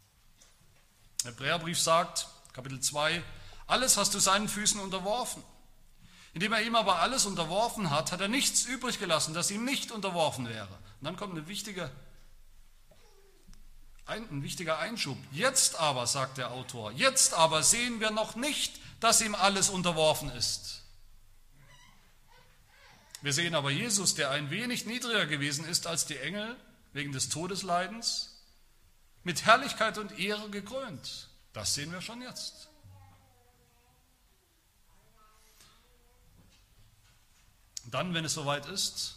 Der 1.23 1.31
Hebräerbrief 1.31 1.79
sagt, 1.79 2.27
Kapitel 2.53 2.79
2, 2.79 3.23
alles 3.67 3.97
hast 3.97 4.13
du 4.13 4.19
seinen 4.19 4.47
Füßen 4.47 4.79
unterworfen. 4.79 5.43
Indem 6.33 6.51
er 6.53 6.61
ihm 6.61 6.75
aber 6.75 6.99
alles 6.99 7.25
unterworfen 7.25 7.89
hat, 7.89 8.11
hat 8.11 8.21
er 8.21 8.27
nichts 8.27 8.65
übrig 8.65 8.99
gelassen, 8.99 9.33
das 9.33 9.51
ihm 9.51 9.63
nicht 9.63 9.91
unterworfen 9.91 10.47
wäre. 10.49 10.67
Und 10.99 11.05
dann 11.05 11.15
kommt 11.15 11.33
eine 11.33 11.47
wichtige, 11.47 11.89
ein, 14.05 14.29
ein 14.29 14.43
wichtiger 14.43 14.77
Einschub. 14.79 15.17
Jetzt 15.31 15.79
aber, 15.79 16.07
sagt 16.07 16.37
der 16.37 16.51
Autor, 16.51 16.91
jetzt 16.91 17.33
aber 17.33 17.63
sehen 17.63 18.01
wir 18.01 18.11
noch 18.11 18.35
nicht, 18.35 18.79
dass 18.99 19.21
ihm 19.21 19.33
alles 19.33 19.69
unterworfen 19.69 20.29
ist. 20.31 20.83
Wir 23.21 23.33
sehen 23.33 23.55
aber 23.55 23.71
Jesus, 23.71 24.13
der 24.13 24.29
ein 24.31 24.51
wenig 24.51 24.85
niedriger 24.85 25.25
gewesen 25.25 25.65
ist 25.65 25.87
als 25.87 26.05
die 26.05 26.17
Engel 26.17 26.55
wegen 26.93 27.11
des 27.11 27.29
Todesleidens, 27.29 28.43
mit 29.23 29.45
Herrlichkeit 29.45 29.97
und 29.97 30.19
Ehre 30.19 30.49
gekrönt. 30.49 31.29
Das 31.53 31.73
sehen 31.73 31.91
wir 31.91 32.01
schon 32.01 32.21
jetzt. 32.21 32.69
Dann, 37.91 38.13
wenn 38.13 38.25
es 38.25 38.33
soweit 38.33 38.65
ist, 38.65 39.15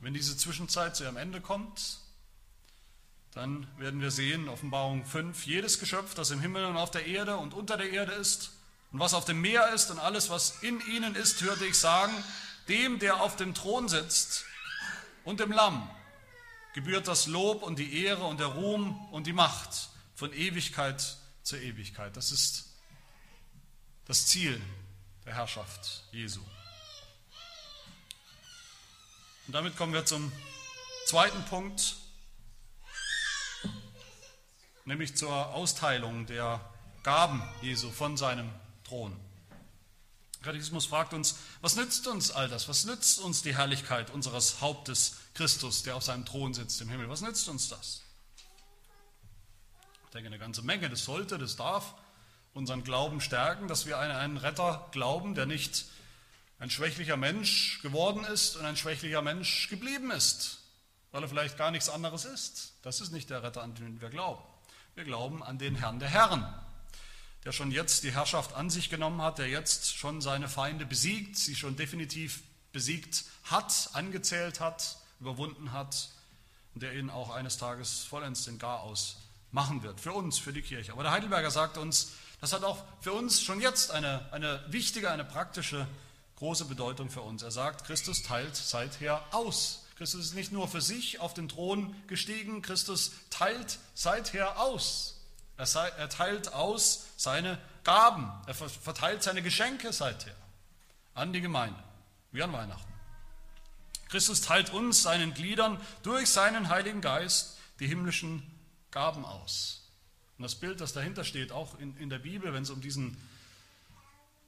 wenn 0.00 0.14
diese 0.14 0.36
Zwischenzeit 0.36 0.94
zu 0.96 1.04
ihrem 1.04 1.16
Ende 1.16 1.40
kommt, 1.40 1.98
dann 3.32 3.66
werden 3.78 4.00
wir 4.00 4.10
sehen, 4.10 4.48
Offenbarung 4.48 5.04
5, 5.04 5.46
jedes 5.46 5.80
Geschöpf, 5.80 6.14
das 6.14 6.30
im 6.30 6.40
Himmel 6.40 6.66
und 6.66 6.76
auf 6.76 6.90
der 6.90 7.06
Erde 7.06 7.36
und 7.36 7.54
unter 7.54 7.76
der 7.76 7.90
Erde 7.90 8.12
ist, 8.12 8.52
und 8.92 9.00
was 9.00 9.12
auf 9.12 9.24
dem 9.24 9.40
Meer 9.40 9.72
ist 9.74 9.90
und 9.90 9.98
alles, 9.98 10.30
was 10.30 10.62
in 10.62 10.80
ihnen 10.86 11.16
ist, 11.16 11.42
hörte 11.42 11.66
ich 11.66 11.76
sagen, 11.76 12.12
dem, 12.68 13.00
der 13.00 13.20
auf 13.20 13.34
dem 13.34 13.52
Thron 13.52 13.88
sitzt 13.88 14.44
und 15.24 15.40
dem 15.40 15.50
Lamm, 15.50 15.90
gebührt 16.74 17.08
das 17.08 17.26
Lob 17.26 17.64
und 17.64 17.80
die 17.80 18.04
Ehre 18.04 18.24
und 18.24 18.38
der 18.38 18.46
Ruhm 18.46 19.08
und 19.10 19.26
die 19.26 19.32
Macht 19.32 19.88
von 20.14 20.32
Ewigkeit 20.32 21.16
zu 21.42 21.56
Ewigkeit. 21.56 22.16
Das 22.16 22.30
ist 22.30 22.66
das 24.04 24.26
Ziel 24.28 24.60
der 25.24 25.34
Herrschaft 25.34 26.04
Jesu. 26.12 26.40
Und 29.46 29.52
damit 29.52 29.76
kommen 29.76 29.92
wir 29.92 30.06
zum 30.06 30.32
zweiten 31.06 31.44
Punkt, 31.44 31.96
nämlich 34.86 35.16
zur 35.16 35.54
Austeilung 35.54 36.26
der 36.26 36.60
Gaben 37.02 37.42
Jesu 37.60 37.90
von 37.90 38.16
seinem 38.16 38.48
Thron. 38.84 39.14
Katechismus 40.42 40.86
fragt 40.86 41.12
uns, 41.12 41.38
was 41.60 41.76
nützt 41.76 42.06
uns 42.06 42.30
all 42.30 42.48
das? 42.48 42.68
Was 42.68 42.84
nützt 42.84 43.18
uns 43.18 43.42
die 43.42 43.54
Herrlichkeit 43.54 44.10
unseres 44.10 44.60
Hauptes 44.60 45.16
Christus, 45.34 45.82
der 45.82 45.96
auf 45.96 46.02
seinem 46.02 46.24
Thron 46.24 46.54
sitzt 46.54 46.80
im 46.80 46.88
Himmel? 46.88 47.08
Was 47.08 47.20
nützt 47.20 47.48
uns 47.48 47.68
das? 47.68 48.02
Ich 50.06 50.10
denke, 50.12 50.28
eine 50.28 50.38
ganze 50.38 50.62
Menge. 50.62 50.88
Das 50.88 51.04
sollte, 51.04 51.38
das 51.38 51.56
darf 51.56 51.94
unseren 52.54 52.84
Glauben 52.84 53.20
stärken, 53.20 53.68
dass 53.68 53.84
wir 53.84 53.98
an 53.98 54.10
einen 54.10 54.36
Retter 54.36 54.88
glauben, 54.92 55.34
der 55.34 55.46
nicht 55.46 55.86
ein 56.58 56.70
schwächlicher 56.70 57.16
Mensch 57.16 57.80
geworden 57.82 58.24
ist 58.24 58.56
und 58.56 58.64
ein 58.64 58.76
schwächlicher 58.76 59.22
Mensch 59.22 59.68
geblieben 59.68 60.10
ist, 60.10 60.60
weil 61.10 61.22
er 61.22 61.28
vielleicht 61.28 61.58
gar 61.58 61.70
nichts 61.70 61.88
anderes 61.88 62.24
ist. 62.24 62.74
Das 62.82 63.00
ist 63.00 63.12
nicht 63.12 63.30
der 63.30 63.42
Retter, 63.42 63.62
an 63.62 63.74
den 63.74 64.00
wir 64.00 64.10
glauben. 64.10 64.42
Wir 64.94 65.04
glauben 65.04 65.42
an 65.42 65.58
den 65.58 65.74
Herrn 65.74 65.98
der 65.98 66.08
Herren, 66.08 66.46
der 67.44 67.52
schon 67.52 67.70
jetzt 67.70 68.04
die 68.04 68.12
Herrschaft 68.12 68.54
an 68.54 68.70
sich 68.70 68.90
genommen 68.90 69.20
hat, 69.20 69.38
der 69.38 69.48
jetzt 69.48 69.96
schon 69.96 70.20
seine 70.20 70.48
Feinde 70.48 70.86
besiegt, 70.86 71.36
sie 71.36 71.56
schon 71.56 71.76
definitiv 71.76 72.42
besiegt 72.72 73.24
hat, 73.44 73.90
angezählt 73.92 74.60
hat, 74.60 74.96
überwunden 75.20 75.72
hat 75.72 76.10
und 76.74 76.82
der 76.82 76.94
ihnen 76.94 77.10
auch 77.10 77.30
eines 77.30 77.56
Tages 77.56 78.04
vollends 78.04 78.44
den 78.44 78.58
Garaus 78.58 79.16
machen 79.50 79.82
wird. 79.82 80.00
Für 80.00 80.12
uns, 80.12 80.38
für 80.38 80.52
die 80.52 80.62
Kirche. 80.62 80.92
Aber 80.92 81.04
der 81.04 81.12
Heidelberger 81.12 81.50
sagt 81.50 81.78
uns, 81.78 82.12
das 82.40 82.52
hat 82.52 82.64
auch 82.64 82.84
für 83.00 83.12
uns 83.12 83.40
schon 83.40 83.60
jetzt 83.60 83.90
eine, 83.90 84.30
eine 84.32 84.64
wichtige, 84.68 85.10
eine 85.10 85.24
praktische, 85.24 85.86
große 86.36 86.64
Bedeutung 86.64 87.10
für 87.10 87.22
uns. 87.22 87.42
Er 87.42 87.50
sagt, 87.50 87.84
Christus 87.86 88.22
teilt 88.22 88.56
seither 88.56 89.22
aus. 89.32 89.84
Christus 89.96 90.26
ist 90.26 90.34
nicht 90.34 90.52
nur 90.52 90.68
für 90.68 90.80
sich 90.80 91.20
auf 91.20 91.34
den 91.34 91.48
Thron 91.48 91.94
gestiegen, 92.08 92.62
Christus 92.62 93.12
teilt 93.30 93.78
seither 93.94 94.60
aus. 94.60 95.20
Er, 95.56 95.66
sei, 95.66 95.88
er 95.88 96.08
teilt 96.08 96.52
aus 96.52 97.06
seine 97.16 97.58
Gaben, 97.84 98.32
er 98.46 98.54
verteilt 98.54 99.22
seine 99.22 99.42
Geschenke 99.42 99.92
seither 99.92 100.34
an 101.14 101.32
die 101.32 101.40
Gemeinde, 101.40 101.78
wie 102.32 102.42
an 102.42 102.52
Weihnachten. 102.52 102.92
Christus 104.08 104.40
teilt 104.40 104.72
uns, 104.72 105.02
seinen 105.02 105.32
Gliedern, 105.34 105.80
durch 106.02 106.28
seinen 106.28 106.68
Heiligen 106.68 107.00
Geist 107.00 107.58
die 107.78 107.86
himmlischen 107.86 108.42
Gaben 108.90 109.24
aus. 109.24 109.90
Und 110.38 110.42
das 110.42 110.56
Bild, 110.56 110.80
das 110.80 110.92
dahinter 110.92 111.24
steht, 111.24 111.52
auch 111.52 111.78
in, 111.78 111.96
in 111.98 112.10
der 112.10 112.18
Bibel, 112.18 112.52
wenn 112.52 112.64
es 112.64 112.70
um 112.70 112.80
diesen, 112.80 113.16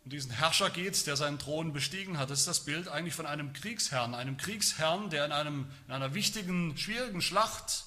um 0.07 0.11
diesen 0.11 0.31
Herrscher 0.31 0.71
geht, 0.71 1.05
der 1.09 1.17
seinen 1.17 1.41
Thron 1.41 1.73
bestiegen 1.73 2.17
hat, 2.17 2.31
das 2.31 2.39
ist 2.39 2.47
das 2.47 2.61
Bild 2.61 2.87
eigentlich 2.87 3.15
von 3.15 3.27
einem 3.27 3.53
Kriegsherrn, 3.53 4.15
einem 4.15 4.37
Kriegsherrn, 4.37 5.11
der 5.11 5.25
in, 5.25 5.33
einem, 5.33 5.69
in 5.89 5.95
einer 5.95 6.15
wichtigen, 6.15 6.79
schwierigen 6.79 7.21
Schlacht 7.21 7.87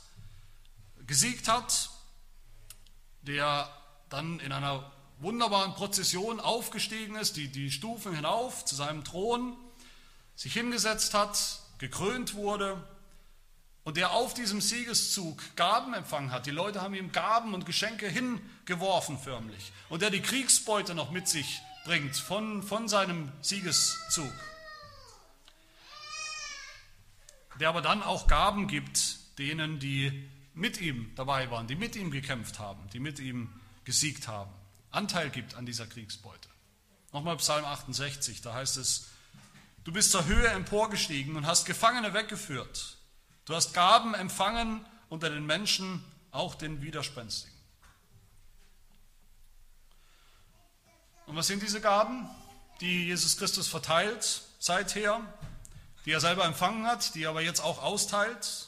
gesiegt 1.08 1.48
hat, 1.48 1.92
der 3.22 3.72
dann 4.10 4.42
in 4.42 4.52
einer 4.52 4.92
wunderbaren 5.20 5.74
Prozession 5.76 6.42
aufgestiegen 6.42 7.16
ist, 7.16 7.38
die, 7.38 7.48
die 7.48 7.72
Stufen 7.72 8.14
hinauf 8.14 8.66
zu 8.66 8.76
seinem 8.76 9.06
Thron, 9.06 9.56
sich 10.36 10.52
hingesetzt 10.52 11.14
hat, 11.14 11.62
gekrönt 11.78 12.34
wurde 12.34 12.84
und 13.86 13.96
der 13.96 14.12
auf 14.12 14.34
diesem 14.34 14.60
Siegeszug 14.60 15.42
Gaben 15.56 15.94
empfangen 15.94 16.34
hat. 16.34 16.48
Die 16.48 16.52
Leute 16.52 16.82
haben 16.82 16.96
ihm 16.96 17.14
Gaben 17.14 17.54
und 17.54 17.66
Geschenke 17.66 18.10
hingeworfen 18.10 19.18
förmlich. 19.18 19.72
Und 19.88 20.02
der 20.02 20.10
die 20.10 20.22
Kriegsbeute 20.22 20.96
noch 20.96 21.12
mit 21.12 21.30
sich 21.30 21.62
bringt 21.90 22.16
von, 22.16 22.62
von 22.62 22.88
seinem 22.88 23.32
Siegeszug. 23.42 24.32
Der 27.60 27.70
aber 27.70 27.82
dann 27.82 28.04
auch 28.04 28.28
Gaben 28.28 28.68
gibt 28.68 29.18
denen, 29.40 29.80
die 29.80 30.30
mit 30.54 30.80
ihm 30.80 31.12
dabei 31.16 31.50
waren, 31.50 31.66
die 31.66 31.74
mit 31.74 31.96
ihm 31.96 32.12
gekämpft 32.12 32.60
haben, 32.60 32.88
die 32.94 33.00
mit 33.00 33.18
ihm 33.18 33.50
gesiegt 33.86 34.28
haben. 34.28 34.52
Anteil 34.92 35.32
gibt 35.32 35.56
an 35.56 35.66
dieser 35.66 35.88
Kriegsbeute. 35.88 36.48
Nochmal 37.12 37.38
Psalm 37.38 37.66
68, 37.66 38.44
da 38.44 38.54
heißt 38.54 38.78
es, 38.78 39.08
du 39.84 39.92
bist 39.92 40.12
zur 40.12 40.28
Höhe 40.28 40.48
emporgestiegen 40.50 41.36
und 41.36 41.48
hast 41.48 41.66
Gefangene 41.66 42.14
weggeführt 42.14 43.00
Du 43.46 43.56
hast 43.56 43.74
Gaben 43.74 44.14
empfangen 44.14 44.86
unter 45.10 45.32
den 45.32 45.44
Menschen, 45.44 46.04
auch 46.30 46.54
den 46.54 46.84
Widerspenstigen. 46.84 47.49
Und 51.30 51.38
was 51.38 51.48
sind 51.48 51.64
diese 51.64 51.80
Gaben, 51.80 52.30
die 52.82 53.06
Jesus 53.06 53.38
Christus 53.38 53.68
verteilt 53.68 54.42
seither, 54.60 55.22
die 56.06 56.12
er 56.12 56.20
selber 56.20 56.44
empfangen 56.44 56.86
hat, 56.86 57.16
die 57.16 57.24
er 57.24 57.30
aber 57.30 57.42
jetzt 57.42 57.62
auch 57.62 57.82
austeilt? 57.82 58.68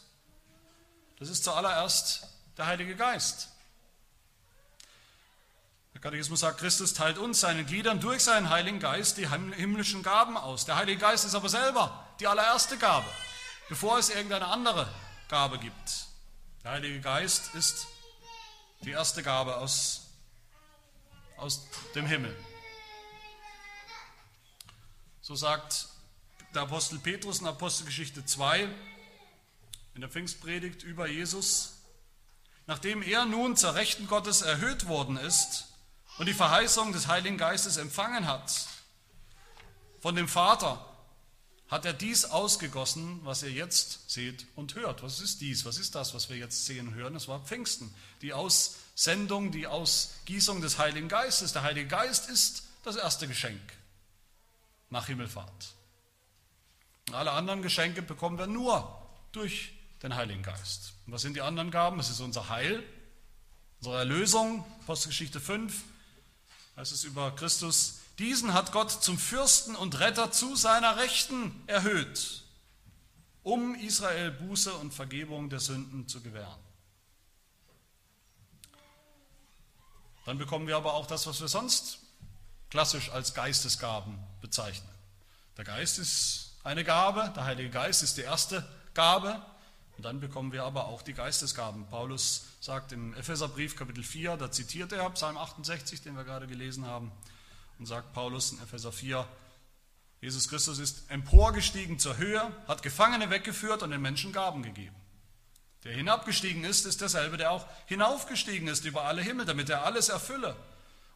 Das 1.19 1.28
ist 1.28 1.43
zuallererst 1.43 2.28
der 2.58 2.67
Heilige 2.67 2.95
Geist. 2.95 3.50
Der 5.93 6.00
Katechismus 6.00 6.39
sagt, 6.39 6.60
Christus 6.60 6.93
teilt 6.93 7.17
uns, 7.17 7.41
seinen 7.41 7.65
Gliedern, 7.65 8.00
durch 8.00 8.24
seinen 8.24 8.50
Heiligen 8.50 8.80
Geist 8.80 9.17
die 9.17 9.30
himmlischen 9.30 10.04
Gaben 10.04 10.38
aus. 10.38 10.65
Der 10.65 10.78
Heilige 10.78 11.00
Geist 11.00 11.26
ist 11.26 11.36
aber 11.36 11.50
selber 11.50 12.08
die 12.21 12.28
allererste 12.28 12.78
Gabe 12.78 13.08
bevor 13.71 13.97
es 13.97 14.10
irgendeine 14.10 14.47
andere 14.47 14.86
Gabe 15.30 15.58
gibt. 15.58 16.08
Der 16.62 16.71
Heilige 16.71 17.00
Geist 17.00 17.56
ist 17.56 17.88
die 18.82 18.91
erste 18.91 19.24
Gabe 19.24 19.56
aus, 19.56 20.10
aus 21.38 21.65
dem 21.95 22.06
Himmel. 22.06 22.36
So 25.24 25.36
sagt 25.36 25.88
der 26.56 26.64
Apostel 26.64 26.98
Petrus 26.98 27.42
in 27.42 27.48
Apostelgeschichte 27.48 28.26
2 28.26 28.68
in 29.94 30.02
der 30.02 30.10
Pfingstpredigt 30.10 30.82
über 30.82 31.08
Jesus, 31.08 31.74
nachdem 32.66 33.04
er 33.04 33.26
nun 33.26 33.56
zur 33.56 33.76
Rechten 33.76 34.08
Gottes 34.08 34.42
erhöht 34.42 34.88
worden 34.88 35.18
ist 35.18 35.68
und 36.18 36.26
die 36.26 36.34
Verheißung 36.34 36.92
des 36.92 37.08
Heiligen 37.08 37.38
Geistes 37.38 37.78
empfangen 37.78 38.26
hat 38.26 38.66
von 40.00 40.16
dem 40.16 40.28
Vater, 40.28 40.84
hat 41.68 41.86
er 41.86 41.94
dies 41.94 42.26
ausgegossen, 42.26 43.20
was 43.24 43.44
ihr 43.44 43.52
jetzt 43.52 44.10
seht 44.10 44.48
und 44.56 44.74
hört. 44.74 45.04
Was 45.04 45.22
ist 45.22 45.40
dies? 45.40 45.66
Was 45.66 45.78
ist 45.78 45.94
das, 45.94 46.16
was 46.16 46.30
wir 46.30 46.36
jetzt 46.36 46.66
sehen 46.66 46.88
und 46.88 46.96
hören? 46.96 47.14
Das 47.14 47.28
war 47.28 47.40
Pfingsten, 47.42 47.94
die 48.24 48.34
Aussendung, 48.34 49.52
die 49.52 49.68
Ausgießung 49.68 50.62
des 50.62 50.80
Heiligen 50.80 51.10
Geistes. 51.10 51.54
Der 51.54 51.62
Heilige 51.62 51.88
Geist 51.88 52.28
ist 52.28 52.64
das 52.84 52.96
erste 52.96 53.28
Geschenk 53.28 53.62
nach 54.92 55.08
Himmelfahrt. 55.08 55.74
Alle 57.12 57.32
anderen 57.32 57.62
Geschenke 57.62 58.02
bekommen 58.02 58.38
wir 58.38 58.48
nur 58.48 59.02
durch 59.32 59.74
den 60.04 60.16
Heiligen 60.16 60.44
Geist. 60.44 60.94
Und 61.06 61.14
was 61.14 61.22
sind 61.22 61.36
die 61.36 61.42
anderen 61.42 61.72
Gaben? 61.72 62.00
Es 62.00 62.10
ist 62.10 62.20
unser 62.20 62.50
Heil, 62.50 62.84
unsere 63.80 63.98
Erlösung. 63.98 64.64
Apostelgeschichte 64.82 65.40
5 65.40 65.84
heißt 66.78 66.92
es 66.92 67.04
über 67.04 67.36
Christus, 67.36 68.00
diesen 68.20 68.54
hat 68.54 68.72
Gott 68.72 68.92
zum 68.92 69.18
Fürsten 69.18 69.76
und 69.76 70.00
Retter 70.00 70.32
zu 70.32 70.56
seiner 70.56 70.98
Rechten 70.98 71.64
erhöht, 71.68 72.44
um 73.44 73.76
Israel 73.76 74.32
Buße 74.32 74.74
und 74.74 74.94
Vergebung 74.94 75.50
der 75.50 75.60
Sünden 75.60 76.08
zu 76.08 76.22
gewähren. 76.22 76.60
Dann 80.26 80.38
bekommen 80.38 80.68
wir 80.68 80.78
aber 80.78 80.94
auch 80.94 81.08
das, 81.08 81.26
was 81.26 81.42
wir 81.42 81.48
sonst 81.48 82.00
klassisch 82.70 83.10
als 83.10 83.34
Geistesgaben 83.34 84.20
bezeichnen. 84.42 84.90
Der 85.58 85.66
Geist 85.66 86.00
ist 86.00 86.56
eine 86.64 86.84
Gabe, 86.84 87.32
der 87.36 87.46
Heilige 87.46 87.70
Geist 87.70 88.04
ist 88.04 88.18
die 88.18 88.22
erste 88.22 88.68
Gabe. 88.94 89.42
Und 89.98 90.06
dann 90.06 90.20
bekommen 90.20 90.52
wir 90.52 90.64
aber 90.64 90.86
auch 90.86 91.02
die 91.02 91.14
Geistesgaben. 91.14 91.86
Paulus 91.88 92.46
sagt 92.60 92.92
im 92.92 93.14
Epheserbrief 93.14 93.76
Kapitel 93.76 94.04
4, 94.04 94.38
da 94.38 94.50
zitiert 94.52 94.92
er 94.94 95.10
Psalm 95.12 95.38
68, 95.38 96.02
den 96.02 96.16
wir 96.16 96.24
gerade 96.24 96.48
gelesen 96.48 96.86
haben, 96.86 97.12
und 97.78 97.86
sagt 97.86 98.14
Paulus 98.14 98.52
in 98.52 98.62
Epheser 98.62 98.92
4, 98.92 99.28
Jesus 100.22 100.48
Christus 100.48 100.78
ist 100.78 101.10
emporgestiegen 101.10 101.98
zur 101.98 102.18
Höhe, 102.18 102.52
hat 102.68 102.84
Gefangene 102.84 103.32
weggeführt 103.32 103.82
und 103.82 103.90
den 103.90 104.02
Menschen 104.02 104.32
Gaben 104.32 104.62
gegeben. 104.62 104.96
Der 105.84 105.94
hinabgestiegen 105.94 106.64
ist, 106.64 106.86
ist 106.86 107.02
derselbe, 107.02 107.38
der 107.38 107.52
auch 107.52 107.66
hinaufgestiegen 107.88 108.68
ist 108.68 108.86
über 108.86 109.06
alle 109.06 109.24
Himmel, 109.24 109.48
damit 109.48 109.70
er 109.70 109.84
alles 109.84 110.10
erfülle. 110.10 110.56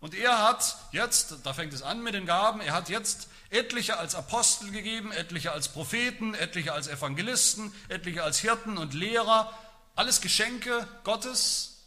Und 0.06 0.13
er 0.13 0.44
hat 0.44 0.78
jetzt, 0.91 1.34
da 1.46 1.54
fängt 1.56 1.74
es 1.74 1.82
an 1.82 2.04
mit 2.04 2.13
den 2.13 2.28
Gaben, 2.28 2.62
er 2.62 2.74
hat 2.74 2.89
jetzt 2.89 3.28
etliche 3.50 3.98
als 3.98 4.13
Apostel 4.13 4.70
gegeben, 4.70 5.12
etliche 5.12 5.52
als 5.52 5.70
Propheten, 5.70 6.36
etliche 6.36 6.74
als 6.74 6.88
Evangelisten, 6.88 7.74
etliche 7.89 8.22
als 8.22 8.38
Hirten 8.38 8.78
und 8.78 8.94
Lehrer, 8.94 9.52
alles 9.96 10.22
Geschenke 10.22 10.88
Gottes, 11.06 11.78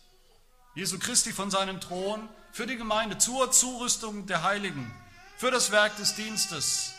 Jesu 0.74 0.98
Christi 0.98 1.33
von 1.33 1.52
seinem 1.52 1.81
Thron, 1.81 2.28
für 2.50 2.66
die 2.66 2.76
Gemeinde, 2.76 3.18
zur 3.18 3.52
Zurüstung 3.52 4.26
der 4.26 4.42
Heiligen, 4.42 4.92
für 5.37 5.52
das 5.52 5.70
Werk 5.70 5.96
des 5.98 6.16
Dienstes, 6.16 6.94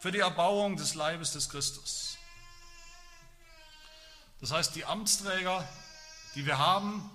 für 0.00 0.12
die 0.12 0.18
Erbauung 0.18 0.76
des 0.76 0.94
Leibes 0.94 1.32
des 1.32 1.48
Christus. 1.48 2.18
Das 4.42 4.52
heißt, 4.52 4.74
die 4.74 4.84
Amtsträger, 4.84 5.66
die 6.34 6.44
wir 6.44 6.58
haben, 6.58 7.10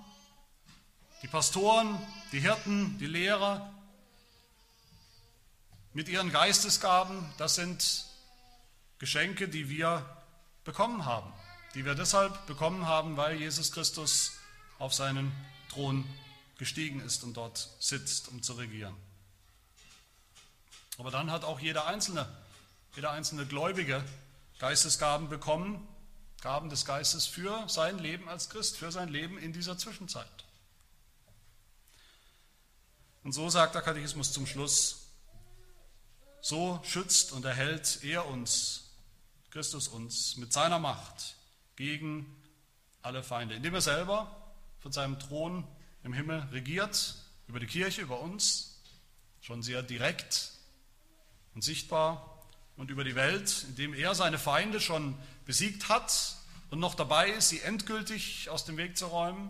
die 1.23 1.27
Pastoren, 1.27 1.97
die 2.33 2.41
Hirten, 2.41 2.97
die 2.99 3.07
Lehrer, 3.07 3.73
mit 5.93 6.09
ihren 6.09 6.31
Geistesgaben, 6.31 7.23
das 7.37 7.55
sind 7.55 8.05
Geschenke, 8.99 9.47
die 9.47 9.69
wir 9.69 10.05
bekommen 10.65 11.05
haben, 11.05 11.31
die 11.75 11.85
wir 11.85 11.95
deshalb 11.95 12.45
bekommen 12.45 12.87
haben, 12.87 13.15
weil 13.15 13.37
Jesus 13.37 13.71
Christus 13.71 14.33
auf 14.79 14.93
seinen 14.93 15.31
Thron 15.69 16.05
gestiegen 16.57 16.99
ist 16.99 17.23
und 17.23 17.37
dort 17.37 17.69
sitzt, 17.79 18.27
um 18.27 18.43
zu 18.43 18.53
regieren. 18.53 18.95
Aber 20.97 21.09
dann 21.09 21.31
hat 21.31 21.43
auch 21.43 21.59
jeder 21.59 21.87
Einzelne, 21.87 22.27
jeder 22.95 23.11
einzelne 23.11 23.45
Gläubige 23.45 24.03
Geistesgaben 24.59 25.29
bekommen, 25.29 25.87
Gaben 26.41 26.69
des 26.69 26.85
Geistes 26.85 27.25
für 27.25 27.67
sein 27.69 27.99
Leben 27.99 28.27
als 28.27 28.49
Christ, 28.49 28.77
für 28.77 28.91
sein 28.91 29.07
Leben 29.09 29.37
in 29.37 29.53
dieser 29.53 29.77
Zwischenzeit. 29.77 30.42
Und 33.23 33.31
so 33.31 33.49
sagt 33.49 33.75
der 33.75 33.81
Katechismus 33.81 34.33
zum 34.33 34.45
Schluss, 34.45 35.07
so 36.41 36.79
schützt 36.83 37.31
und 37.31 37.45
erhält 37.45 38.03
er 38.03 38.27
uns, 38.27 38.91
Christus 39.49 39.87
uns, 39.87 40.35
mit 40.37 40.51
seiner 40.51 40.79
Macht 40.79 41.35
gegen 41.75 42.25
alle 43.01 43.23
Feinde, 43.23 43.55
indem 43.55 43.75
er 43.75 43.81
selber 43.81 44.35
von 44.79 44.91
seinem 44.91 45.19
Thron 45.19 45.65
im 46.03 46.13
Himmel 46.13 46.39
regiert, 46.51 47.15
über 47.47 47.59
die 47.59 47.67
Kirche, 47.67 48.01
über 48.01 48.19
uns, 48.19 48.81
schon 49.41 49.63
sehr 49.63 49.83
direkt 49.83 50.51
und 51.53 51.63
sichtbar, 51.63 52.29
und 52.75 52.89
über 52.89 53.03
die 53.03 53.15
Welt, 53.15 53.65
indem 53.69 53.93
er 53.93 54.15
seine 54.15 54.39
Feinde 54.39 54.81
schon 54.81 55.15
besiegt 55.45 55.89
hat 55.89 56.35
und 56.71 56.79
noch 56.79 56.95
dabei 56.95 57.29
ist, 57.29 57.49
sie 57.49 57.61
endgültig 57.61 58.49
aus 58.49 58.65
dem 58.65 58.77
Weg 58.77 58.97
zu 58.97 59.05
räumen, 59.05 59.49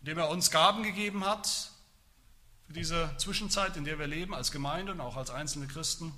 indem 0.00 0.18
er 0.18 0.30
uns 0.30 0.50
Gaben 0.50 0.82
gegeben 0.82 1.24
hat 1.24 1.70
für 2.66 2.72
diese 2.72 3.14
Zwischenzeit, 3.18 3.76
in 3.76 3.84
der 3.84 3.98
wir 3.98 4.06
leben, 4.06 4.34
als 4.34 4.50
Gemeinde 4.50 4.92
und 4.92 5.00
auch 5.00 5.16
als 5.16 5.30
einzelne 5.30 5.66
Christen. 5.66 6.12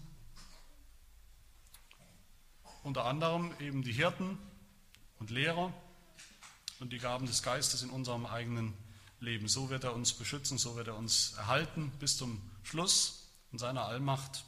Unter 2.82 3.04
anderem 3.04 3.52
eben 3.60 3.82
die 3.82 3.92
Hirten 3.92 4.38
und 5.18 5.30
Lehrer 5.30 5.72
und 6.80 6.92
die 6.92 6.98
Gaben 6.98 7.26
des 7.26 7.42
Geistes 7.42 7.82
in 7.82 7.90
unserem 7.90 8.24
eigenen 8.24 8.72
Leben. 9.20 9.48
So 9.48 9.68
wird 9.68 9.84
er 9.84 9.94
uns 9.94 10.12
beschützen, 10.12 10.58
so 10.58 10.76
wird 10.76 10.86
er 10.86 10.96
uns 10.96 11.34
erhalten 11.36 11.92
bis 11.98 12.16
zum 12.16 12.40
Schluss 12.62 13.28
in 13.52 13.58
seiner 13.58 13.84
Allmacht. 13.84 14.44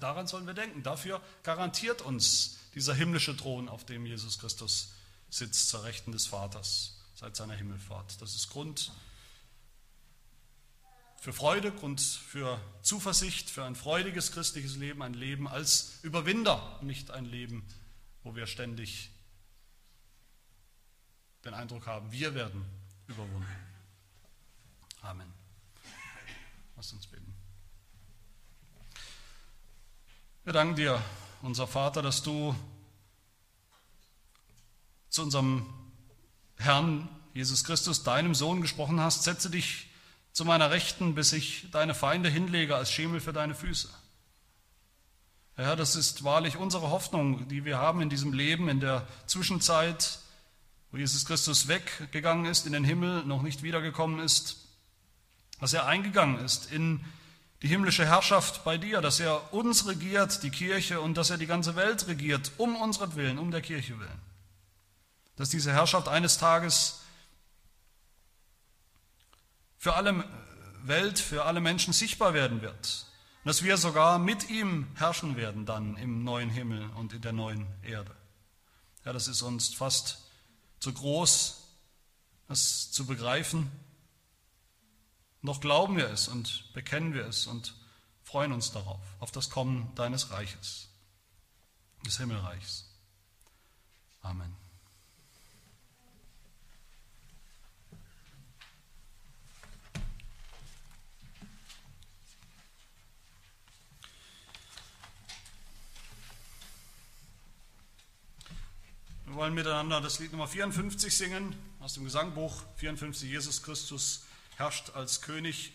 Daran 0.00 0.26
sollen 0.26 0.46
wir 0.46 0.54
denken. 0.54 0.82
Dafür 0.82 1.20
garantiert 1.44 2.02
uns 2.02 2.58
dieser 2.74 2.94
himmlische 2.94 3.36
Thron, 3.36 3.68
auf 3.68 3.84
dem 3.84 4.06
Jesus 4.06 4.38
Christus 4.38 4.92
sitzt, 5.28 5.68
zur 5.68 5.84
Rechten 5.84 6.10
des 6.10 6.26
Vaters 6.26 6.96
seit 7.14 7.36
seiner 7.36 7.54
Himmelfahrt. 7.54 8.20
Das 8.20 8.34
ist 8.34 8.48
Grund 8.48 8.90
für 11.20 11.34
Freude, 11.34 11.70
Grund 11.70 12.00
für 12.00 12.58
Zuversicht, 12.80 13.50
für 13.50 13.62
ein 13.64 13.76
freudiges 13.76 14.32
christliches 14.32 14.76
Leben, 14.76 15.02
ein 15.02 15.12
Leben 15.12 15.46
als 15.46 15.98
Überwinder, 16.02 16.78
nicht 16.80 17.10
ein 17.10 17.26
Leben, 17.26 17.62
wo 18.24 18.34
wir 18.34 18.46
ständig 18.46 19.10
den 21.44 21.52
Eindruck 21.52 21.86
haben, 21.86 22.10
wir 22.10 22.34
werden 22.34 22.64
überwunden. 23.06 23.46
Amen. 25.02 25.30
Lass 26.76 26.92
uns 26.92 27.06
beten. 27.06 27.34
Wir 30.44 30.54
danken 30.54 30.76
dir, 30.76 31.02
unser 31.42 31.66
Vater, 31.66 32.00
dass 32.00 32.22
du 32.22 32.54
zu 35.10 35.22
unserem 35.22 35.66
Herrn 36.56 37.08
Jesus 37.34 37.62
Christus, 37.64 38.04
deinem 38.04 38.34
Sohn, 38.34 38.62
gesprochen 38.62 39.00
hast. 39.00 39.24
Setze 39.24 39.50
dich 39.50 39.89
zu 40.32 40.44
meiner 40.44 40.70
Rechten, 40.70 41.14
bis 41.14 41.32
ich 41.32 41.66
deine 41.72 41.94
Feinde 41.94 42.28
hinlege 42.28 42.76
als 42.76 42.90
Schemel 42.90 43.20
für 43.20 43.32
deine 43.32 43.54
Füße. 43.54 43.88
Herr, 45.56 45.76
das 45.76 45.96
ist 45.96 46.24
wahrlich 46.24 46.56
unsere 46.56 46.90
Hoffnung, 46.90 47.46
die 47.48 47.64
wir 47.64 47.78
haben 47.78 48.00
in 48.00 48.08
diesem 48.08 48.32
Leben, 48.32 48.68
in 48.68 48.80
der 48.80 49.06
Zwischenzeit, 49.26 50.18
wo 50.90 50.96
Jesus 50.96 51.26
Christus 51.26 51.68
weggegangen 51.68 52.46
ist 52.46 52.66
in 52.66 52.72
den 52.72 52.84
Himmel, 52.84 53.24
noch 53.24 53.42
nicht 53.42 53.62
wiedergekommen 53.62 54.20
ist, 54.20 54.56
dass 55.60 55.74
er 55.74 55.86
eingegangen 55.86 56.38
ist 56.38 56.72
in 56.72 57.04
die 57.62 57.68
himmlische 57.68 58.06
Herrschaft 58.06 58.64
bei 58.64 58.78
dir, 58.78 59.02
dass 59.02 59.20
er 59.20 59.52
uns 59.52 59.86
regiert, 59.86 60.42
die 60.42 60.50
Kirche, 60.50 61.00
und 61.00 61.18
dass 61.18 61.28
er 61.28 61.36
die 61.36 61.46
ganze 61.46 61.76
Welt 61.76 62.06
regiert, 62.06 62.52
um 62.56 62.74
unseren 62.76 63.14
Willen, 63.16 63.38
um 63.38 63.50
der 63.50 63.60
Kirche 63.60 63.98
willen. 63.98 64.20
Dass 65.36 65.50
diese 65.50 65.72
Herrschaft 65.72 66.08
eines 66.08 66.38
Tages 66.38 66.99
für 69.80 69.94
alle 69.94 70.26
Welt, 70.82 71.18
für 71.18 71.46
alle 71.46 71.60
Menschen 71.60 71.94
sichtbar 71.94 72.34
werden 72.34 72.60
wird. 72.60 73.06
Und 73.42 73.48
dass 73.48 73.62
wir 73.62 73.78
sogar 73.78 74.18
mit 74.18 74.50
ihm 74.50 74.86
herrschen 74.94 75.36
werden 75.36 75.64
dann 75.64 75.96
im 75.96 76.22
neuen 76.22 76.50
Himmel 76.50 76.90
und 76.90 77.14
in 77.14 77.22
der 77.22 77.32
neuen 77.32 77.66
Erde. 77.82 78.14
Ja, 79.06 79.14
das 79.14 79.26
ist 79.26 79.40
uns 79.40 79.72
fast 79.72 80.22
zu 80.80 80.92
groß, 80.92 81.64
das 82.46 82.92
zu 82.92 83.06
begreifen. 83.06 83.72
Noch 85.40 85.62
glauben 85.62 85.96
wir 85.96 86.10
es 86.10 86.28
und 86.28 86.70
bekennen 86.74 87.14
wir 87.14 87.24
es 87.24 87.46
und 87.46 87.74
freuen 88.22 88.52
uns 88.52 88.72
darauf, 88.72 89.00
auf 89.18 89.30
das 89.30 89.48
Kommen 89.48 89.94
deines 89.94 90.30
Reiches, 90.30 90.90
des 92.04 92.18
Himmelreichs. 92.18 92.84
Amen. 94.20 94.59
Wir 109.30 109.36
wollen 109.36 109.54
miteinander 109.54 110.00
das 110.00 110.18
Lied 110.18 110.32
Nummer 110.32 110.48
54 110.48 111.16
singen, 111.16 111.54
aus 111.78 111.94
dem 111.94 112.02
Gesangbuch 112.02 112.64
54, 112.78 113.30
Jesus 113.30 113.62
Christus 113.62 114.24
herrscht 114.56 114.90
als 114.96 115.22
König. 115.22 115.72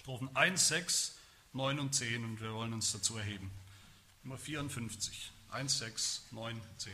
Strophen 0.00 0.34
1, 0.34 0.68
6, 0.68 1.18
9 1.52 1.78
und 1.78 1.94
10 1.94 2.24
und 2.24 2.40
wir 2.40 2.54
wollen 2.54 2.72
uns 2.72 2.92
dazu 2.92 3.18
erheben. 3.18 3.50
Nummer 4.22 4.38
54, 4.38 5.32
1, 5.50 5.78
6, 5.78 6.22
9, 6.30 6.58
10. 6.78 6.92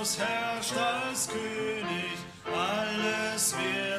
Christus 0.00 0.18
herrscht 0.18 0.72
als 0.78 1.28
König, 1.28 2.16
alles 2.46 3.52
wird 3.52 3.89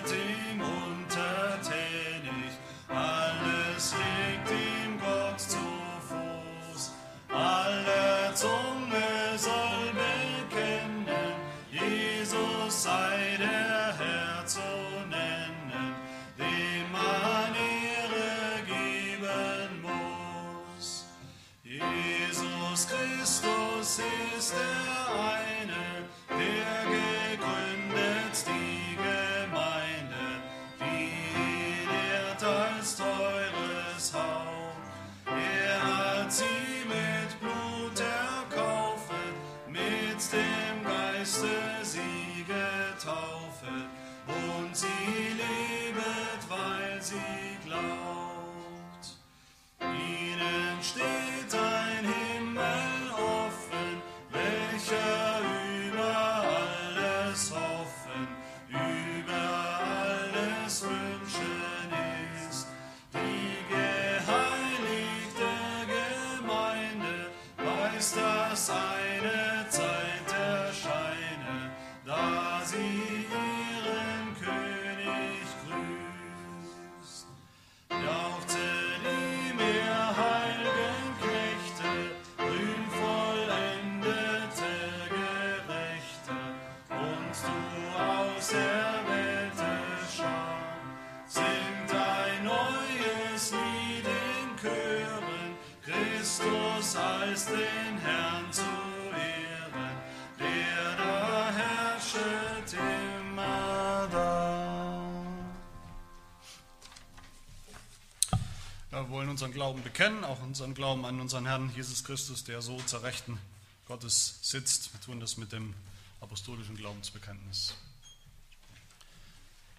unseren 109.32 109.52
Glauben 109.52 109.82
bekennen, 109.82 110.24
auch 110.24 110.42
unseren 110.44 110.76
Glauben 110.76 111.06
an 111.06 111.20
unseren 111.20 111.46
Herrn 111.46 111.72
Jesus 111.76 112.04
Christus, 112.04 112.44
der 112.44 112.62
so 112.62 112.78
zur 112.86 113.02
Rechten 113.02 113.40
Gottes 113.88 114.40
sitzt. 114.44 114.94
Wir 114.94 115.02
tun 115.02 115.20
das 115.20 115.38
mit 115.38 115.52
dem 115.52 115.74
apostolischen 116.20 116.76
Glaubensbekenntnis. 116.76 117.74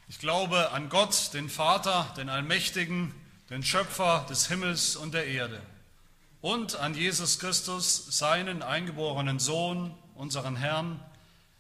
Ich 0.09 0.19
glaube 0.19 0.73
an 0.73 0.89
Gott, 0.89 1.33
den 1.35 1.49
Vater, 1.49 2.13
den 2.17 2.29
Allmächtigen, 2.29 3.15
den 3.51 3.63
Schöpfer 3.63 4.27
des 4.29 4.49
Himmels 4.49 4.97
und 4.97 5.15
der 5.15 5.27
Erde 5.27 5.63
und 6.43 6.75
an 6.75 6.95
Jesus 6.95 7.39
Christus, 7.39 8.19
seinen 8.19 8.63
eingeborenen 8.63 9.39
Sohn, 9.39 9.95
unseren 10.17 10.57
Herrn, 10.57 11.01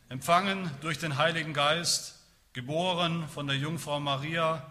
empfangen 0.08 0.70
durch 0.80 0.98
den 0.98 1.16
Heiligen 1.16 1.54
Geist, 1.54 2.16
geboren 2.52 3.28
von 3.28 3.46
der 3.46 3.56
Jungfrau 3.56 4.00
Maria, 4.00 4.66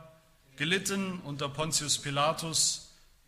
gelitten 0.58 1.20
unter 1.22 1.48
Pontius 1.48 1.98
Pilatus, 1.98 2.91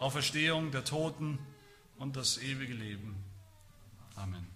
Auferstehung 0.00 0.70
der 0.70 0.82
Toten 0.82 1.38
und 1.98 2.16
das 2.16 2.38
ewige 2.38 2.72
Leben. 2.72 3.22
Amen. 4.16 4.46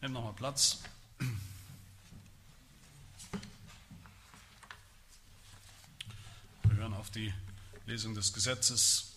Nehmt 0.00 0.14
nochmal 0.14 0.32
Platz. 0.34 0.78
Wir 6.62 6.76
hören 6.76 6.94
auf 6.94 7.10
die 7.10 7.34
Lesung 7.86 8.14
des 8.14 8.32
Gesetzes. 8.32 9.14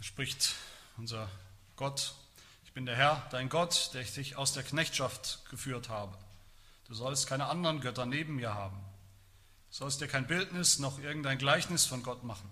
Es 0.00 0.06
spricht 0.06 0.54
unser 0.96 1.30
Gott, 1.76 2.14
ich 2.64 2.72
bin 2.72 2.86
der 2.86 2.96
Herr, 2.96 3.28
dein 3.32 3.50
Gott, 3.50 3.90
der 3.92 4.00
ich 4.00 4.14
dich 4.14 4.36
aus 4.36 4.54
der 4.54 4.62
Knechtschaft 4.62 5.44
geführt 5.50 5.90
habe. 5.90 6.16
Du 6.88 6.94
sollst 6.94 7.26
keine 7.26 7.48
anderen 7.48 7.80
Götter 7.80 8.06
neben 8.06 8.36
mir 8.36 8.54
haben. 8.54 8.82
Sollst 9.70 10.00
dir 10.00 10.08
kein 10.08 10.26
Bildnis 10.26 10.78
noch 10.78 10.98
irgendein 10.98 11.38
Gleichnis 11.38 11.86
von 11.86 12.02
Gott 12.02 12.24
machen. 12.24 12.50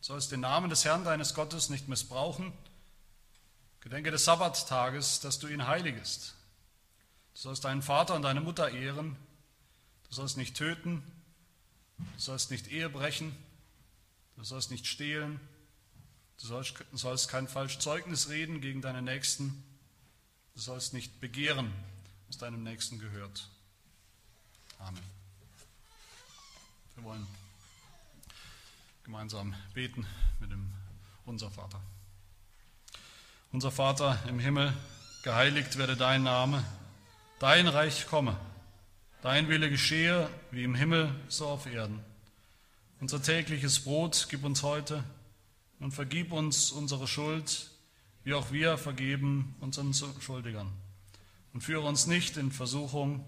Sollst 0.00 0.32
den 0.32 0.40
Namen 0.40 0.70
des 0.70 0.84
Herrn 0.84 1.04
deines 1.04 1.34
Gottes 1.34 1.68
nicht 1.68 1.88
missbrauchen. 1.88 2.52
Gedenke 3.80 4.10
des 4.10 4.24
Sabbattages, 4.24 5.20
dass 5.20 5.38
du 5.38 5.46
ihn 5.48 5.66
heiligest. 5.66 6.34
Du 7.34 7.40
sollst 7.40 7.64
deinen 7.64 7.82
Vater 7.82 8.14
und 8.14 8.22
deine 8.22 8.40
Mutter 8.40 8.70
ehren. 8.70 9.16
Du 10.08 10.14
sollst 10.14 10.36
nicht 10.36 10.56
töten. 10.56 11.02
Du 11.98 12.20
sollst 12.20 12.50
nicht 12.50 12.68
Ehe 12.68 12.88
brechen. 12.88 13.36
Du 14.36 14.44
sollst 14.44 14.70
nicht 14.70 14.86
stehlen. 14.86 15.40
Du 16.40 16.46
sollst, 16.46 16.74
du 16.90 16.96
sollst 16.96 17.28
kein 17.28 17.48
falsches 17.48 17.82
Zeugnis 17.82 18.28
reden 18.28 18.60
gegen 18.60 18.82
deine 18.82 19.02
Nächsten. 19.02 19.62
Du 20.54 20.60
sollst 20.60 20.94
nicht 20.94 21.20
begehren 21.20 21.72
was 22.28 22.38
deinem 22.38 22.62
Nächsten 22.62 22.98
gehört. 22.98 23.48
Amen. 24.78 25.15
Wir 26.96 27.04
wollen 27.04 27.26
gemeinsam 29.04 29.54
beten 29.74 30.06
mit 30.40 30.50
dem 30.50 30.72
Unser 31.26 31.50
Vater. 31.50 31.78
Unser 33.52 33.70
Vater 33.70 34.18
im 34.28 34.38
Himmel, 34.38 34.72
geheiligt 35.22 35.76
werde 35.76 35.94
dein 35.94 36.22
Name, 36.22 36.64
dein 37.38 37.68
Reich 37.68 38.06
komme, 38.06 38.34
dein 39.20 39.50
Wille 39.50 39.68
geschehe, 39.68 40.30
wie 40.50 40.64
im 40.64 40.74
Himmel, 40.74 41.14
so 41.28 41.46
auf 41.48 41.66
Erden. 41.66 42.02
Unser 42.98 43.22
tägliches 43.22 43.80
Brot 43.80 44.28
gib 44.30 44.42
uns 44.42 44.62
heute 44.62 45.04
und 45.80 45.92
vergib 45.92 46.32
uns 46.32 46.72
unsere 46.72 47.06
Schuld, 47.06 47.70
wie 48.24 48.32
auch 48.32 48.52
wir 48.52 48.78
vergeben 48.78 49.54
unseren 49.60 49.92
Schuldigern 49.92 50.72
und 51.52 51.60
führe 51.60 51.86
uns 51.86 52.06
nicht 52.06 52.38
in 52.38 52.50
Versuchung, 52.50 53.22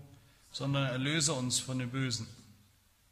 sondern 0.53 0.87
erlöse 0.87 1.35
uns 1.35 1.61
von 1.61 1.79
dem 1.79 1.91
Bösen. 1.91 2.27